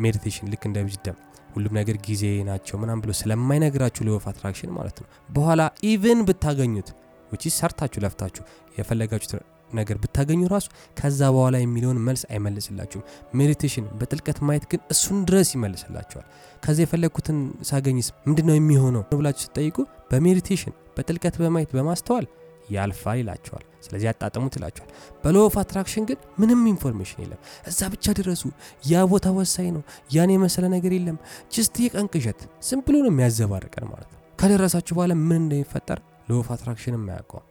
meditation 0.04 0.48
ልክ 0.54 0.64
እንደ 0.70 0.80
wisdom 0.86 1.18
ሁሉም 1.56 1.74
ነገር 1.80 1.96
ጊዜ 2.08 2.24
ናቸው 2.48 2.76
ምናም 2.82 3.00
ብሎ 3.04 3.12
ስለማይነግራችሁ 3.20 4.04
law 4.08 4.19
of 4.19 4.26
attraction 4.32 4.72
ማለት 4.78 4.98
ነው። 5.02 5.08
በኋላ 5.30 5.62
even 5.92 6.20
ብታገኙት 6.28 6.90
ውጪ 7.32 7.44
ሰርታችሁ 7.56 8.00
ለፍታችሁ 8.04 8.44
የፈለጋችሁት 8.78 9.34
ነገር 9.70 9.98
ብታገኙ 9.98 10.42
ራሱ 10.54 10.68
ከዛ 10.98 11.22
በኋላ 11.36 11.56
የሚለውን 11.58 11.98
መልስ 12.08 12.24
አይመልስላችሁም። 12.32 13.04
meditation 13.34 13.86
በጥልቀት 14.00 14.38
ማየት 14.48 14.66
ግን 14.72 14.82
እሱን 14.90 15.18
ድረስ 15.26 15.50
ይመልስላችኋል። 15.56 16.26
ከዚ 16.64 16.78
የፈለግኩትን 16.86 17.40
ሳገኝስ 17.64 18.10
ምንድን 18.28 18.48
ነው 18.50 18.56
የሚሆነው 18.56 19.04
ብላችሁ 19.14 19.44
ስትጠይቁ 19.46 19.78
በ 20.12 20.22
meditation 20.22 20.76
በጥልቀት 20.98 21.36
በማየት 21.42 21.72
በማስተዋል 21.78 22.28
ያልፋል 22.76 23.18
ይላቸዋል። 23.22 23.66
ስለዚህ 23.86 24.06
ያጣጥሙት 24.10 24.54
ይላቸዋል። 24.58 24.90
በ 25.24 25.33
law 25.33 25.47
of 25.47 25.56
attraction 25.62 26.06
ግን 26.10 26.20
ምንም 26.40 26.62
information 26.72 27.20
የለም። 27.24 27.42
እዛ 27.68 27.80
ብቻ 27.94 28.16
ድረሱ፣ 28.20 28.44
ያ 28.86 29.04
ቦታ 29.12 29.28
ወሳኝ 29.38 29.70
ነው፣ 29.76 29.84
ያን 30.16 30.34
የመሰለ 30.36 30.66
ነገር 30.76 30.94
የለም። 30.98 31.20
just 31.54 31.78
የቀን 31.86 32.10
ቅዠት 32.14 32.40
ዝም 32.70 32.82
ብሎ 32.88 32.96
ነው 33.06 33.12
የሚያዘባርቀን 33.14 33.86
ማለት 33.92 34.10
ነው። 34.12 34.22
ከደረሳችሁ 34.40 34.96
በኋላ 34.98 35.14
ምን 35.22 35.40
እንደሚፈጠር 35.42 36.00
law 36.30 36.42
of 36.42 36.50
attraction 36.56 36.98
የማያውቀው 36.98 37.44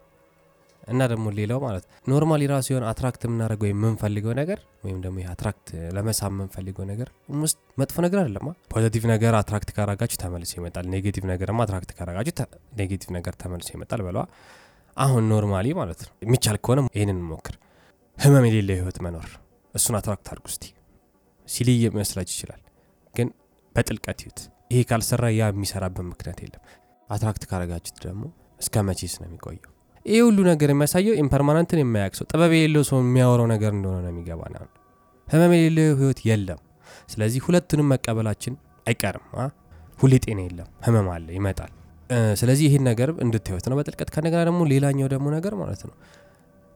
እና 0.88 1.02
ደግሞ 1.12 1.26
ሌላው 1.36 1.58
ማለት 1.64 1.84
normally 2.10 2.42
ራሱ 2.50 2.66
የሆነ 2.70 2.84
attract 2.90 3.22
የምናደርገው 3.26 3.68
የምንፈልገው 3.68 4.32
ነገር 4.38 4.58
ወይም 4.84 4.98
ደግሞ 5.04 5.24
attract 5.32 5.66
ለመሳብ 5.96 6.30
የምንፈልገው 6.32 6.84
ነገር 6.90 7.08
ውስጥ 7.40 7.58
መጥፎ 7.80 7.96
ነገር 8.04 8.18
አይደለማ። 8.22 8.50
positive 8.74 9.04
ነገር 9.12 9.34
attract 9.40 9.70
ካረጋችሁ 9.76 10.18
ተመልሶ 10.22 10.52
ይመጣል። 10.60 10.86
negative 10.92 11.24
ነገርማ 11.32 11.64
attract 11.66 11.92
ካረጋችሁ 11.98 12.46
negative 12.78 13.10
ነገር 13.18 13.34
ተመልሶ 13.42 13.70
ይመጣል 13.76 14.02
በ 14.06 14.13
law 14.13 14.24
አሁን 14.96 15.24
normally 15.30 15.66
ማለት 15.78 16.00
ነው 16.04 16.12
የሚቻል 16.22 16.56
ከሆነ 16.64 16.80
ይህንን 16.96 17.18
ሞክር። 17.30 17.54
ህመም 18.16 18.44
የሌለ 18.48 18.70
ህይወት 18.78 18.98
መኖር 19.06 19.26
እሱን 19.74 19.96
attract 19.98 20.26
አድርጉ 20.32 20.46
እስቲ። 20.52 20.64
silly 21.48 21.68
ሊመስላችሁ 21.82 22.34
ይችላል፣ 22.36 22.60
ግን 23.14 23.28
በጥልቀት 23.74 24.20
ይዩት። 24.24 24.38
ይሄ 24.70 24.80
ካልሰራ 24.90 25.24
ያ 25.34 25.48
የሚሰራበት 25.50 26.06
ምክንያት 26.10 26.38
የለም። 26.44 26.62
attract 27.08 27.42
ካረጋችሁት 27.50 27.98
ደግሞ 28.06 28.22
እስከ 28.60 28.84
መቼስ 28.88 29.14
ነው 29.20 29.26
የሚቆየው? 29.28 29.72
ይህ 30.06 30.20
ሁሉ 30.26 30.38
ነገር 30.48 30.68
የሚያሳየው 30.72 31.14
impermanence 31.22 31.72
ን 31.72 31.80
የማያውቅ 31.82 32.14
ሰው 32.18 32.26
ጥበብ 32.30 32.52
የሌለው 32.56 32.84
ሰው 32.90 32.98
የሚያወራው 33.02 33.48
ነገር 33.54 33.72
እንደሆነ 33.76 33.98
ነው 34.04 34.12
የሚገባ። 34.12 34.42
ህመም 35.28 35.52
የሌለው 35.56 35.96
ህይወት 36.00 36.20
የለም። 36.28 36.60
ስለዚህ 37.08 37.40
ሁለቱንም 37.46 37.88
መቀበላችን 37.92 38.54
አይቀርም። 38.86 39.26
ሁሌ 39.98 40.14
ጤና 40.24 40.40
የለም፣ 40.46 40.68
ህመም 40.86 41.08
አለ፣ 41.12 41.26
ይመጣል። 41.36 41.72
ስለዚህ 42.40 42.64
ይህን 42.68 42.84
ነገር 42.88 43.08
እንድታዩት 43.24 43.66
ነው 43.70 43.76
በጥልቀት። 43.78 44.10
ከነገና 44.14 44.40
ደግሞ 44.48 44.60
ሌላኛው 44.72 45.08
ደግሞ 45.14 45.26
ነገር 45.36 45.54
ማለት 45.60 45.82
ነው 45.88 45.94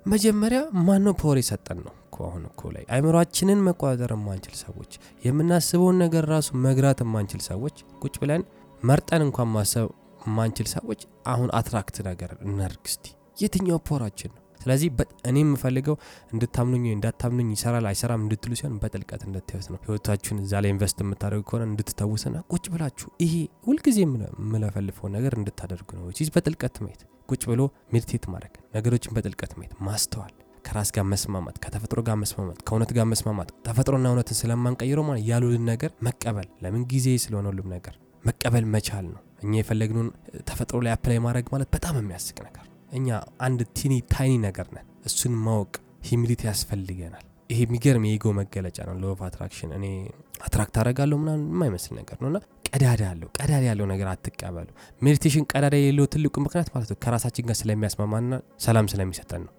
መጀመሪያ 0.06 0.58
ማነው 0.86 1.14
power 1.20 1.38
የሰጠን 1.40 1.78
ነው 1.86 1.94
እኮ 2.04 2.16
አሁን 2.28 2.42
እኮ 2.48 2.70
ላይ 2.74 2.84
አይምሯችንን 2.94 3.60
መቆጣጠር 3.66 4.12
የማንችል 4.16 4.54
ሰዎች፣ 4.62 4.92
የምናስበውን 5.26 5.98
ነገር 6.04 6.24
ራሱ 6.32 6.48
መግራት 6.66 7.00
የማንችል 7.04 7.42
ሰዎች፣ 7.48 7.76
ቁጭ 8.02 8.14
ብለን 8.22 8.42
መርጠን 8.82 9.22
እንኳን 9.26 9.50
ማሰብ 9.54 9.88
የማንችል 10.26 10.68
ሰዎች 10.74 11.00
አሁን 11.26 11.50
attract 11.58 11.98
ነገር 12.08 12.32
እናርግ 12.46 12.82
እስቲ። 12.86 13.04
የትኛው 13.42 13.78
power 13.86 14.06
አችን 14.06 14.30
ነው? 14.30 14.42
ስለዚህ 14.60 14.88
እኔ 15.30 15.36
የምፈልገው 15.42 15.96
እንድታምኑኝ 16.34 16.84
እንዳታምኑኝ 16.94 17.48
ይሰራል 17.54 17.86
አይሰራም 17.90 18.22
እንድትሉ 18.24 18.52
ሲሆን 18.60 18.74
በጥልቀት 18.82 19.22
እንድታዩት 19.26 19.68
ነው። 19.72 19.78
ህይወታችሁን 19.86 20.40
እዛ 20.44 20.62
ላይ 20.64 20.70
invest 20.74 20.98
የምታደርጉ 21.04 21.44
ከሆነ 21.50 21.64
እንድትተውስና 21.70 22.36
ቁጭ 22.52 22.64
ብላችሁ 22.74 23.08
ይሄ 23.24 23.34
ሁልጊዜ 23.66 23.98
የምለፈልፈውን 24.04 25.14
ነገር 25.18 25.34
እንድታደርጉ 25.40 25.88
ነው። 25.98 26.12
ቺዝ 26.18 26.30
በጥልቀት 26.34 26.76
ማየት፣ 26.84 27.02
ቁጭ 27.28 27.42
ብሎ 27.50 27.62
meditate 27.94 28.24
ማድረግ፣ 28.32 28.54
ነገሮችን 28.76 29.14
በጥልቀት 29.16 29.52
ማየት፣ 29.58 29.74
ማስተዋል፣ 29.86 30.34
ከራስ 30.64 30.90
ጋር 30.96 31.04
መስማማት፣ 31.10 31.56
ከተፈጥሮ 31.64 32.00
ጋር 32.08 32.16
መስማማት፣ 32.22 32.58
ከእውነት 32.66 32.90
ጋር 32.96 33.06
መስማማት። 33.12 33.50
ተፈጥሮና 33.66 34.06
እውነትን 34.12 34.38
ስለማንቀይረው 34.40 35.04
ማለት 35.08 35.24
ያሉልን 35.30 35.64
ነገር 35.70 35.92
መቀበል፣ 36.08 36.48
ለምን 36.64 36.82
ጊዜ 36.92 37.06
ስለሆነ 37.24 37.46
ሁሉም 37.52 37.68
ነገር 37.76 37.94
መቀበል 38.24 38.64
መቻል 38.74 39.06
ነው። 39.12 39.20
እኛ 39.44 39.52
የፈለግነውን 39.58 40.08
ተፈጥሮ 40.48 40.78
ላይ 40.84 40.92
apply 40.92 41.20
ማድረግ 41.26 41.46
ማለት 41.54 41.68
በጣም 41.76 41.94
የሚያስቅ 42.00 42.36
ነገር 42.48 42.64
እኛ 42.90 43.08
አንድ 43.40 43.60
tiny 43.78 43.94
tiny 44.12 44.32
ነገር 44.46 44.66
ነን። 44.76 44.86
እሱን 45.08 45.34
ማወቅ 45.44 45.72
humility 46.08 46.42
ያስፈልገናል። 46.48 47.24
ይሄ 47.50 47.60
የሚገርም 47.64 48.04
የ 48.08 48.15
ego 48.15 48.26
መገለጫ 48.38 48.78
ነው። 48.88 48.96
law 49.02 49.13
of 49.13 49.20
attraction 49.28 49.70
እኔ 49.76 49.86
attract 50.44 50.74
አደርጋለሁ 50.80 51.16
ምናምን 51.22 51.46
የማይመስል 51.52 51.94
ነገር 52.00 52.18
ነው 52.22 52.28
እና 52.30 52.38
ቀዳዳ 52.68 53.00
ያለው 53.08 53.28
ቀዳዳ 53.38 53.62
ያለው 53.68 53.86
ነገር 53.92 54.08
አትቀበሉ። 54.12 54.68
meditation 55.02 55.44
ቀዳዳ 55.52 55.74
የሌለው 55.80 56.06
ትልቁ 56.12 56.34
ምክንያት 56.44 56.68
ማለት 56.74 56.90
ነው 56.92 56.98
ከራሳችን 57.04 57.46
ጋር 57.48 57.56
ስለሚያስማማና 57.60 58.32
ሰላም 58.66 58.88
ስለሚሰጠን 58.92 59.42
ነው። 59.46 59.52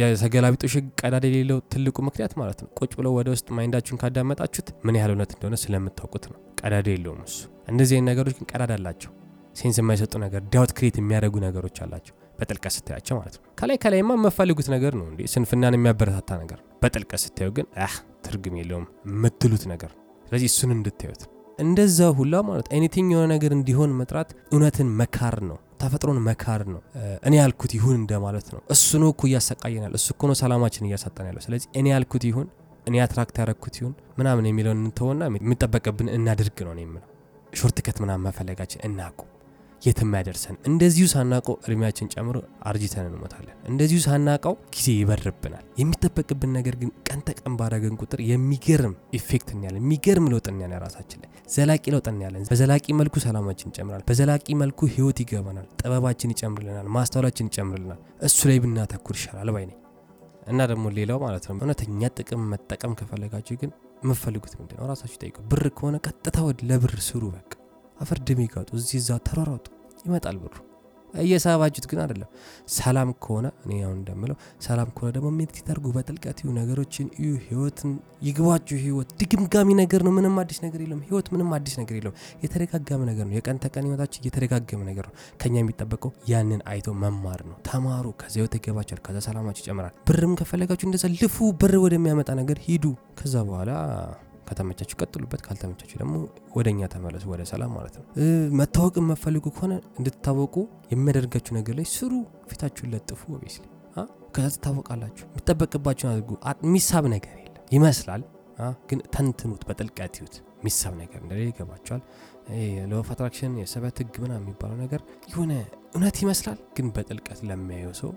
የተገላቢጦሽ 0.00 0.74
ቀዳዳ 1.00 1.24
የሌለው 1.28 1.58
ትልቁ 1.72 1.96
ምክንያት 2.06 2.34
ማለት 2.40 2.58
ነው 2.62 2.68
ቁጭ 2.78 2.92
ብለው 2.98 3.12
ወደ 3.18 3.28
ውስጥ 3.34 3.46
mind 3.56 3.71
አችሁን 3.71 4.00
ካዳመጣችሁት 4.02 4.68
ምን 4.86 4.96
ያህል 4.98 5.12
እውነት 5.14 5.32
እንደሆነ 5.36 5.56
ስለምታውቁት 5.62 6.26
ነው። 6.32 6.38
ቀዳዳ 6.60 6.86
የለውም 6.94 7.20
እሱ። 7.26 7.38
እንደዚህ 7.68 7.96
አይነት 7.96 8.08
ነገሮች 8.10 8.34
ግን 8.38 8.46
ቀዳዳ 8.52 8.72
አላቸው። 8.78 9.12
sense 9.56 9.76
የማይሰጡ 9.80 10.14
ነገር 10.24 10.40
doubt 10.52 10.72
create 10.78 10.96
የሚያደርጉ 11.00 11.36
ነገሮች 11.46 11.76
አላቸው። 11.84 12.14
በጥልቀት 12.38 12.72
ስታያቸው 12.76 13.14
ማለት 13.18 13.34
ነው። 13.36 13.44
ከላይ 13.60 13.76
ከላይማ 13.82 14.10
የምፈልጉት 14.18 14.68
ነገር 14.74 14.92
ነው 15.00 15.06
እንዴ 15.10 15.20
ስንፍናን 15.32 15.76
የሚያበረታታ 15.76 16.30
ነገር። 16.42 16.58
በጥልቀት 16.82 17.20
ስታዩ 17.22 17.48
ግን 17.56 17.66
አህ 17.84 17.94
ትርጉም 18.26 18.56
የለውም 18.60 18.86
የምትሉት 19.10 19.64
ነገር 19.72 19.90
ነው። 19.94 20.02
ስለዚህ 20.26 20.48
እሱን 20.52 20.70
እንድታዩት 20.76 21.22
እንደዛ 21.58 22.08
ሁላ 22.16 22.34
ማለት 22.48 22.66
anything 22.76 23.08
የሆነ 23.12 23.26
ነገር 23.32 23.52
እንዲሆን 23.56 23.90
መጥራት 24.00 24.30
እውነትን 24.52 24.88
መካድ 24.98 25.36
ነው። 25.50 25.58
ተፈጥሮን 25.80 26.18
መካድ 26.26 26.62
ነው። 26.72 26.80
እኔ 27.26 27.34
ያልኩት 27.40 27.72
ይሁን 27.76 27.94
እንደማለት 28.00 28.46
ነው። 28.54 28.60
እሱ 28.74 28.98
ነው 29.02 29.10
እኮ 29.14 29.22
እያሰቃየናል። 29.28 29.94
እሱ 29.98 30.06
እኮ 30.14 30.28
ነው 30.30 30.36
ሰላማችን 30.40 30.86
እያሳጣን 30.88 31.26
ያለው። 31.30 31.42
ስለዚህ 31.46 31.68
እኔ 31.80 31.86
ያልኩት 31.94 32.24
ይሁን፣ 32.28 32.46
እኔ 32.86 32.96
attract 33.04 33.36
ያረግኩት 33.42 33.76
ይሁን 33.80 33.94
ምናምን 34.18 34.44
የሚለውን 34.50 34.80
እንተወና 34.82 35.22
የሚጠበቅብን 35.32 36.10
እናድርግ 36.16 36.58
ነው 36.68 36.74
የምለው። 36.78 37.08
shortcut 37.52 37.96
ምናምን 38.02 38.24
መፈለጋችን 38.28 38.82
እናቁም። 38.88 39.28
የትም 39.82 40.12
ያደርሰን። 40.16 40.56
እንደዚሁ 40.68 41.06
ሳናቀው 41.10 41.54
እድሜያችን 41.64 42.08
ጨምሮ 42.14 42.36
አርጅተን 42.68 43.06
እንሞታለን። 43.10 43.56
እንደዚሁ 43.70 43.98
ሳናቀው 44.06 44.54
ጊዜ 44.74 44.86
ይበርብናል። 44.96 45.64
የሚጠበቅብን 45.80 46.52
ነገር 46.56 46.74
ግን 46.80 46.90
ቀን 47.08 47.20
ተቀን 47.26 47.56
ባረገን 47.58 47.96
ቁጥር 48.02 48.20
የሚገርም 48.30 48.94
effect 49.18 49.48
እናያለን፣ 49.54 49.82
የሚገርም 49.84 50.28
ለውጥ 50.32 50.46
እናያለን። 50.52 50.80
ራሳችን 50.86 51.20
ላይ 51.24 51.30
ዘላቂ 51.56 51.84
ለውጥ 51.94 52.06
እናያለን። 52.12 52.46
በዘላቂ 52.50 52.86
መልኩ 53.00 53.16
ሰላማችን 53.24 53.70
ይጨምራል። 53.72 54.04
በዘላቂ 54.08 54.46
መልኩ 54.62 54.88
ህይወት 54.94 55.20
ይገባናል። 55.24 55.66
ጥበባችን 55.80 56.32
ይጨምርልናል። 56.34 56.88
ማስተዋላችን 56.96 57.50
ይጨምርልናል። 57.50 58.00
እሱ 58.22 58.40
ላይ 58.50 58.60
ብናተኩር 58.64 59.16
ይሻላል 59.20 59.50
ባይ 59.56 59.66
ነኝ። 59.66 59.78
እና 60.46 60.60
ደግሞ 60.70 60.86
ሌላው 60.96 61.18
ማለት 61.22 61.44
ነው 61.48 61.54
እውነተኛ 61.58 62.08
ጥቅም 62.16 62.42
መጠቀም 62.50 62.92
ከፈለጋችሁ 62.98 63.56
ግን 63.62 63.70
የምፈልጉት 64.02 64.52
ምንድን 64.58 64.76
ነው? 64.78 64.86
ራሳችሁ 64.90 65.18
ጠይቁ። 65.22 65.36
ብር 65.50 65.64
ከሆነ 65.78 65.96
ቀጥታ 66.06 66.36
ወደ 66.46 66.58
ለብር 66.68 66.94
ስሩ። 67.06 67.22
በቃ 67.36 67.52
አፈር 67.96 68.20
ድሜ 68.28 68.40
ጋጡ፣ 68.54 68.68
እዚህ 68.80 68.98
እዛ 69.02 69.10
ተሯሯጡ፣ 69.28 69.66
ይመጣል 70.06 70.38
ብሩ። 70.42 70.54
እየሳባችሁት 71.14 71.86
ግን 71.90 71.98
አይደለም። 72.02 72.28
ሰላም 72.76 73.10
ከሆነ 73.24 73.46
እኔ 73.64 73.72
አሁን 73.84 73.96
እንደምለው 73.98 74.36
ሰላም 74.60 74.88
ከሆነ 74.96 75.10
ደግሞ 75.16 75.28
meditate 75.36 75.68
አድርጉ፣ 75.68 75.92
በጥልቀት 75.94 76.38
እዩ፣ 76.42 76.48
ነገሮችን 76.58 77.06
እዩ፣ 77.18 77.30
ህይወትን 77.46 77.92
ይግባችሁ። 78.22 78.76
ህይወት 78.82 79.10
ድግምጋሚ 79.20 79.68
ነገር 79.80 80.02
ነው። 80.06 80.12
ምንም 80.12 80.36
አዲስ 80.42 80.58
ነገር 80.66 80.80
የለም። 80.84 81.00
ህይወት 81.06 81.28
ምንም 81.34 81.50
አዲስ 81.58 81.74
ነገር 81.80 81.96
የለውም። 81.98 82.16
የተደጋገመ 82.44 83.00
ነገር 83.10 83.24
ነው። 83.28 83.34
የቀን 83.38 83.60
ተቀን 83.64 83.86
ህይወታችን 83.88 84.26
የተደጋገመ 84.28 84.82
ነገር 84.90 85.06
ነው። 85.08 85.14
ከኛ 85.42 85.54
የሚጠበቀው 85.56 86.12
ያንን 86.32 86.62
አይቶ 86.72 86.94
መማር 87.02 87.42
ነው። 87.50 87.56
ተማሩ። 87.70 88.06
ከዚ 88.22 88.34
ህይወት 88.40 88.56
ይገባችኋል። 88.60 89.02
ከዛ 89.08 89.18
ሰላማችሁ 89.28 89.64
ይጨምራል። 89.64 89.94
ብርም 90.08 90.34
ከፈለጋችሁ 90.40 90.88
እንደዛ 90.90 91.04
ልፉ። 91.16 91.38
ብር 91.62 91.74
ወደሚያመጣ 91.84 92.30
ነገር 92.40 92.58
ሂዱ። 92.66 92.84
ከዛ 93.18 93.34
በኋላ 93.48 93.70
ከተመቻችሁ 94.48 94.96
ቀጥሉበት፣ 95.00 95.40
ካልተመቻችሁ 95.46 95.96
ደግሞ 96.02 96.14
ወደ 96.56 96.66
እኛ 96.74 96.88
ተመለሱ፣ 96.92 97.24
ወደ 97.32 97.42
ሰላም 97.50 97.72
ማለት 97.76 97.94
ነው። 97.98 98.04
መታወቅ 98.60 98.94
የምትፈልጉ 99.00 99.46
ከሆነ 99.56 99.74
እንድትታወቁ 99.98 100.54
የሚያደርጋችሁ 100.92 101.54
ነገር 101.58 101.76
ላይ 101.78 101.88
ስሩ፣ 101.94 102.12
ፊታችሁን 102.50 102.90
ለጥፉ። 102.94 103.22
ኦቤስሊ 103.36 103.64
ከዛ 104.34 104.46
ትታወቃላችሁ። 104.56 105.24
የሚጠበቅባችሁን 105.28 106.10
አድርጉ። 106.12 106.32
የሚሳብ 106.64 107.04
ነገር 107.12 107.34
የለም 107.38 107.62
ይመስላል፣ 107.76 108.22
ግን 108.90 108.98
ተንትኑት፣ 109.14 109.62
በጥልቀት 109.68 110.14
ይዩት። 110.18 110.34
የሚሳብ 110.58 110.92
ነገር 111.00 111.18
እንደሌለ 111.22 111.48
ይገባቸዋል። 111.50 112.02
law 112.90 113.01
of 113.01 113.08
attraction 113.12 113.52
የስበት 113.60 113.98
ህግ 114.02 114.14
ምናምን 114.24 114.44
የሚባለው 114.44 114.76
ነገር 114.82 115.00
የሆነ 115.30 115.52
እውነት 115.94 116.16
ይመስላል፣ 116.22 116.58
ግን 116.76 116.86
በጥልቀት 116.96 117.40
ለሚያየው 117.48 117.94
ሰው 118.00 118.10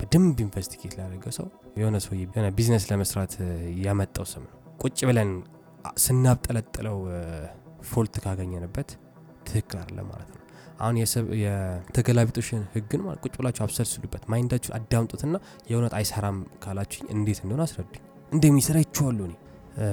በደንብ 0.00 0.36
investigate 0.44 0.92
ላደረገው 0.98 1.32
ሰው 1.38 1.46
የሆነ 1.78 1.96
ሰው 2.04 2.12
ቢዝነስ 2.58 2.84
ለመስራት 2.90 3.32
ያመጣው 3.84 4.26
ስም 4.32 4.42
ነው። 4.44 4.54
ቁጭ 4.82 4.98
ብለን 5.08 5.30
ስናብጠለጥለው 6.04 6.98
fault 7.90 8.14
ካገኘንበት 8.24 8.90
ትክክል 9.46 9.78
አለ 9.82 9.98
ማለት 10.10 10.28
ነው። 10.28 10.42
አሁን 10.80 10.96
የተገላቢጦሽን 11.42 12.62
ህግን 12.74 13.00
ቁጭ 13.22 13.32
ብላችሁ 13.38 13.62
አብሰልስሉበት፣ 13.64 14.22
mind 14.32 14.47
አችሁ 14.47 14.70
አዳምጡትና 14.76 15.36
የእውነት 15.70 15.94
አይሰራም 15.98 16.36
ካላችሁኝ 16.64 17.06
እንዴት 17.16 17.40
እንደሆነ 17.44 17.62
አስረዱኝ። 17.66 18.02
እንደሚሰራ 18.32 18.78
ይችዋሉ። 18.84 19.18
እኔ 19.28 19.34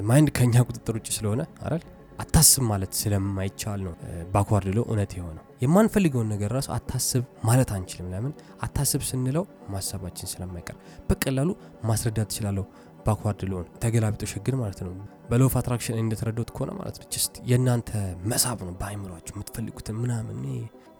mind 0.08 0.28
ከኛ 0.36 0.54
ቁጥጥር 0.68 0.94
ውጭ 0.98 1.08
ስለሆነ 1.16 1.42
አይደል 1.64 1.82
አታስብ 2.18 2.62
ማለት 2.70 2.92
ስለማይቻል 3.00 3.80
ነው 3.86 3.94
backward 4.32 4.68
law 4.76 4.84
እውነት 4.88 5.12
የሆነው 5.16 5.42
የማንፈልገውን 5.62 6.28
ነገር 6.32 6.50
ራሱ 6.56 6.68
አታስብ 6.76 7.24
ማለት 7.44 7.70
አንችልም። 7.76 8.08
ለምን 8.12 8.32
አታስብ 8.62 9.02
ስንለው 9.08 9.44
ማሰባችን 9.68 10.30
ስለማይቀር 10.32 10.76
በቀላሉ 11.08 11.50
ማስረዳት 11.84 12.28
ትችላለሁ። 12.30 12.64
backward 13.06 13.42
law 13.50 13.60
ን 13.60 13.66
ተገላቢጦሽ 13.82 14.32
ህግን 14.36 14.56
ማለት 14.60 14.80
ነው። 14.86 14.92
በ 15.30 15.37
law 15.37 15.47
of 15.47 15.54
attraction 15.60 15.98
እንደተረዳሁት 16.02 16.50
ከሆነ 16.56 16.70
ማለት 16.78 16.96
ነው 17.00 17.06
just 17.14 17.34
የእናንተ 17.50 17.90
መሳብ 18.32 18.58
ነው 18.66 18.74
በአይምሯችሁ 18.80 19.34
የምትፈልጉትን 19.36 19.96
ምናምን 20.02 20.38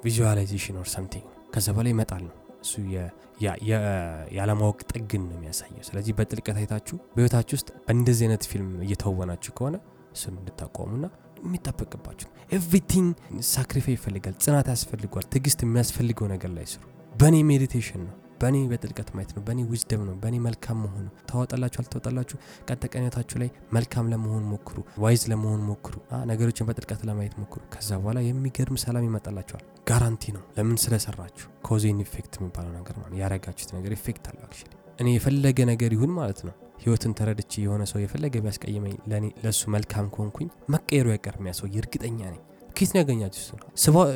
visualization 0.04 0.76
or 0.80 0.88
something 0.94 1.24
ከዛ 1.54 1.68
በላይ 1.76 1.92
ይመጣል 1.94 2.22
ነው 2.26 2.34
እሱ 2.64 2.74
ያለማወቅ 4.36 4.78
ጥግን 4.92 5.22
ነው 5.28 5.36
የሚያሳየው። 5.38 5.84
ስለዚህ 5.88 6.12
በጥልቀት 6.18 6.56
አይታችሁ 6.60 6.96
በህይወታችሁ 7.14 7.54
ውስጥ 7.58 7.68
በእንደዚህ 7.86 8.24
አይነት 8.26 8.44
ፊልም 8.50 8.70
እየተወናችሁ 8.86 9.52
ከሆነ 9.58 9.76
እሱን 10.14 10.34
እንድታቆሙና 10.40 11.06
የሚጠበቅባችሁ 11.42 12.28
everything 12.56 13.08
sacrifice 13.50 13.94
ይፈልጋል፣ 13.96 14.36
ጽናት 14.44 14.68
ያስፈልጓል፣ 14.72 15.24
ትዕግስት 15.32 15.60
የሚያስፈልገው 15.64 16.28
ነገር 16.34 16.50
ላይ 16.56 16.66
ስሩ። 16.72 16.82
በእኔ 17.14 17.36
meditation 17.50 18.02
ነው 18.06 18.14
በእኔ 18.40 18.56
በጥልቀት 18.70 19.08
ማየት 19.16 19.30
ነው። 19.36 19.42
በእኔ 19.46 19.60
wisdom 19.70 20.02
ነው። 20.08 20.14
በእኔ 20.22 20.36
መልካም 20.46 20.78
መሆን 20.84 21.04
ነው። 21.06 21.12
ተዋጠላችሁ 21.30 21.80
አልተዋጠላችሁ 21.82 22.36
ቀን 22.68 22.78
ተቀኝታችሁ 22.84 23.36
ላይ 23.42 23.48
መልካም 23.76 24.06
ለመሆን 24.12 24.44
ሞክሩ። 24.52 24.76
wise 24.98 25.24
ለመሆን 25.32 25.62
ሞክሩ። 25.68 25.94
ነገሮችን 26.30 26.68
በጥልቀት 26.68 27.02
ለማየት 27.08 27.36
ሞክሩ። 27.42 27.62
ከዛ 27.74 27.90
በኋላ 28.00 28.20
የሚገርም 28.26 28.78
ሰላም 28.84 29.06
ይመጣላችኋል። 29.08 29.64
guarantee 29.90 30.32
ነው። 30.36 30.44
ለምን 30.58 30.78
ስለሰራችሁ 30.84 31.48
cause 31.68 31.88
and 31.88 32.00
effect 32.04 32.34
የሚባለው 32.40 32.72
ነገር 32.78 32.96
ማለት 33.00 33.18
ያረጋችሁት 33.22 33.72
ነገር 33.76 33.92
effect 33.98 34.26
አለው። 34.30 34.44
actually 34.48 34.72
እኔ 34.98 35.08
የፈለገ 35.14 35.58
ነገር 35.70 35.90
ይሁን 35.96 36.12
ማለት 36.18 36.40
ነው 36.46 36.54
ህይወትን 36.82 37.12
ተረድቼ 37.18 37.52
የሆነ 37.62 37.82
ሰው 37.90 37.98
የፈለገ 38.02 38.34
ቢያስቀይመኝ 38.42 38.94
ለእኔ 39.10 39.26
ለእሱ 39.44 39.62
መልካም 39.74 40.06
ከሆንኩኝ 40.14 40.48
መቀየሩ 40.74 41.06
አይቀርም። 41.14 41.48
ሰው 41.58 41.66
እርግጠኛ 41.80 42.18
ነኝ። 42.26 42.40
ኬት 42.76 42.90
ነው 42.94 43.00
ያገኛችሁት? 43.02 43.62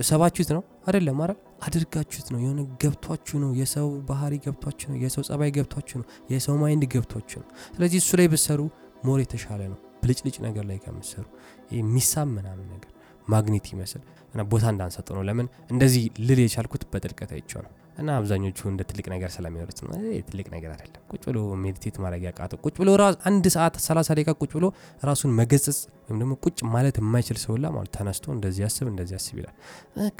ሰባችሁት 0.09 0.51
ነው 0.57 0.63
አይደለም? 0.87 1.21
አረ 1.25 1.33
አድርጋችሁት 1.61 2.29
ነው። 2.33 2.41
የሆነ 2.41 2.61
ገብቷችሁ 2.83 3.37
ነው። 3.43 3.51
የሰው 3.61 3.89
ባህሪ 4.09 4.35
ገብቷችሁ 4.45 4.89
ነው። 4.93 4.99
የሰው 5.05 5.23
ጸባይ 5.29 5.51
ገብቷችሁ 5.57 5.97
ነው። 6.01 6.07
የሰው 6.31 6.57
mind 6.57 6.85
ገብቷችሁ 6.95 7.39
ነው። 7.43 7.49
ስለዚህ 7.75 7.99
እሱ 8.03 8.11
ላይ 8.21 8.29
ብሰሩ 8.29 8.61
more 9.05 9.19
የተሻለ 9.21 9.61
ነው። 9.73 9.79
ብልጭልጭ 10.03 10.37
ነገር 10.47 10.65
ላይ 10.71 10.79
ከምሰሩ 10.85 11.25
የሚሳብ 11.73 12.29
ምናምን 12.37 12.67
ነገር 12.75 12.91
ማግኔት 13.29 13.67
ይመስል 13.73 14.03
እና 14.35 14.43
ቦታ 14.51 14.65
እንዳንሰጡ 14.73 15.09
ነው። 15.17 15.23
ለምን 15.23 15.47
እንደዚህ 15.71 16.05
ልል 16.21 16.41
የቻልኩት 16.43 16.83
በጥልቀት 16.93 17.31
አይቼው 17.37 17.61
ነው። 17.67 17.73
እና 17.97 18.11
አብዛኞቹ 18.19 18.59
እንደ 18.71 18.83
ትልቅ 18.89 19.07
ነገር 19.13 19.31
ስለሚወሩት 19.35 19.79
ነው። 19.85 19.91
ትልቅ 20.29 20.47
ነገር 20.55 20.71
አይደለም። 20.75 21.03
ቁጭ 21.13 21.23
ብሎ 21.29 21.39
meditate 21.63 21.97
ማድረግ 22.03 22.23
ያቃተው 22.29 22.59
ቁጭ 22.65 22.75
ብሎ 22.81 22.91
አንድ 23.31 23.47
ሰዓት 23.55 23.75
ሰላሳ 23.87 24.09
ደቂቃ 24.19 24.35
ቁጭ 24.41 24.51
ብሎ 24.57 24.67
ራሱን 25.03 25.33
መገሰጽ 25.41 25.79
ወይም 26.05 26.19
ደግሞ 26.21 26.35
ቁጭ 26.45 26.59
ማለት 26.75 26.97
የማይችል 27.01 27.39
ሰው 27.43 27.57
ላ 27.57 27.71
ማለት 27.71 27.93
ተነስቶ 27.97 28.27
እንደዚህ 28.37 28.63
ያስብ 28.67 28.87
እንደዚህ 28.89 29.15
ያስብ 29.19 29.37
ይላል። 29.41 29.57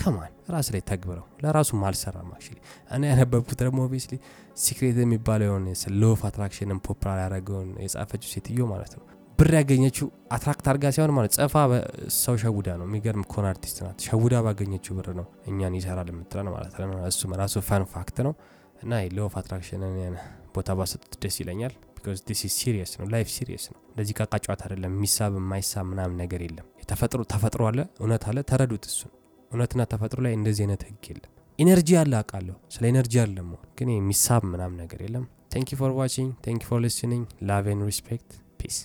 ከማን 0.01 0.33
ራስ 0.51 0.69
ላይ 0.75 0.83
ተግብረው 0.91 1.27
ለራሱ 1.45 1.71
አልሰራም። 1.89 2.29
actually 2.35 2.59
እኔ 2.91 3.03
ያነበብኩት 3.13 3.61
ደግሞ 3.63 3.81
obviously 3.87 4.17
Secret 4.61 4.99
የሚባለው 5.03 5.49
የሆነ 5.51 5.67
law 6.03 6.15
of 6.29 6.36
attraction 6.36 6.74
ን 6.74 6.81
popular 6.87 7.19
ያደረገውን 7.25 7.71
የጻፈችው 7.85 8.31
ሴትዮ 8.35 8.67
ማለት 8.67 8.95
ነው 8.99 9.05
ብር 9.41 9.53
ያገኘችው 9.57 10.07
attract 10.35 10.67
አድርጋ 10.71 10.87
ሲሆን 10.95 11.13
ማለት 11.17 11.33
ጽፋ 11.37 11.55
ሰው 12.17 12.35
ሸውዳ 12.43 12.69
ነው። 12.81 12.87
የሚገርም 12.89 13.23
con 13.31 13.47
artist 13.51 13.79
ናት። 13.85 13.99
ሸውዳ 14.07 14.35
ባገኘችው 14.47 14.93
ብር 14.99 15.09
ነው 15.19 15.27
እኛን 15.51 15.75
ይሰራል 15.79 16.09
የምትለን 16.13 16.49
ማለት 16.55 16.75
ነው። 16.83 16.99
እሱም 17.07 17.33
ራሱ 17.41 17.63
fun 17.69 17.85
fact 17.93 18.19
ነው 18.27 18.33
እና 18.83 18.93
law 19.17 19.25
of 19.29 19.35
attraction 19.41 20.03
ን 20.03 20.15
ቦታ 20.55 20.77
ባሰጡት 20.79 21.15
ደስ 21.23 21.37
ይለኛል። 21.43 21.75
because 21.97 22.21
this 22.29 22.43
is 22.47 22.55
serious 22.59 22.93
ነው። 23.01 23.07
life 23.15 23.29
serious 23.35 23.65
ነው። 23.73 23.79
እንደዚህ 23.91 24.15
እቃቃ 24.21 24.33
ጨዋታ 24.45 24.63
አይደለም። 24.67 24.93
የሚሳብ 24.97 25.33
የማይሳብ 25.41 25.87
ምናምን 25.93 26.17
ነገር 26.23 26.43
የለም። 26.47 26.69
ተፈጥሮ 26.91 27.23
ተፈጥሮ 27.33 27.65
አለ፣ 27.71 27.81
እውነት 28.01 28.25
አለ። 28.31 28.39
ተረዱት። 28.51 28.87
እሱን 28.91 29.13
እውነትና 29.51 29.83
ተፈጥሮ 29.93 30.21
ላይ 30.27 30.35
እንደዚህ 30.39 30.65
አይነት 30.67 30.85
ህግ 30.89 31.05
የለም። 31.11 31.33
energy 31.59 31.91
አለ 32.03 32.13
አውቃለሁ። 32.21 32.57
ስለ 32.75 32.85
energy 32.93 33.17
አለ 33.25 33.37
ግን 33.79 33.91
የሚሳብ 33.95 34.45
ምናምን 34.53 34.79
ነገር 34.85 35.01
የለም። 35.07 35.25
thank 35.55 35.69
you 35.73 35.79
for 35.79 35.93
watching 35.99 36.31
thank 36.47 36.63
you 36.65 36.71
for 36.71 36.81
listening 36.85 37.27
love 37.49 37.67
and 37.73 37.85
respect 37.91 38.31
peace 38.61 38.77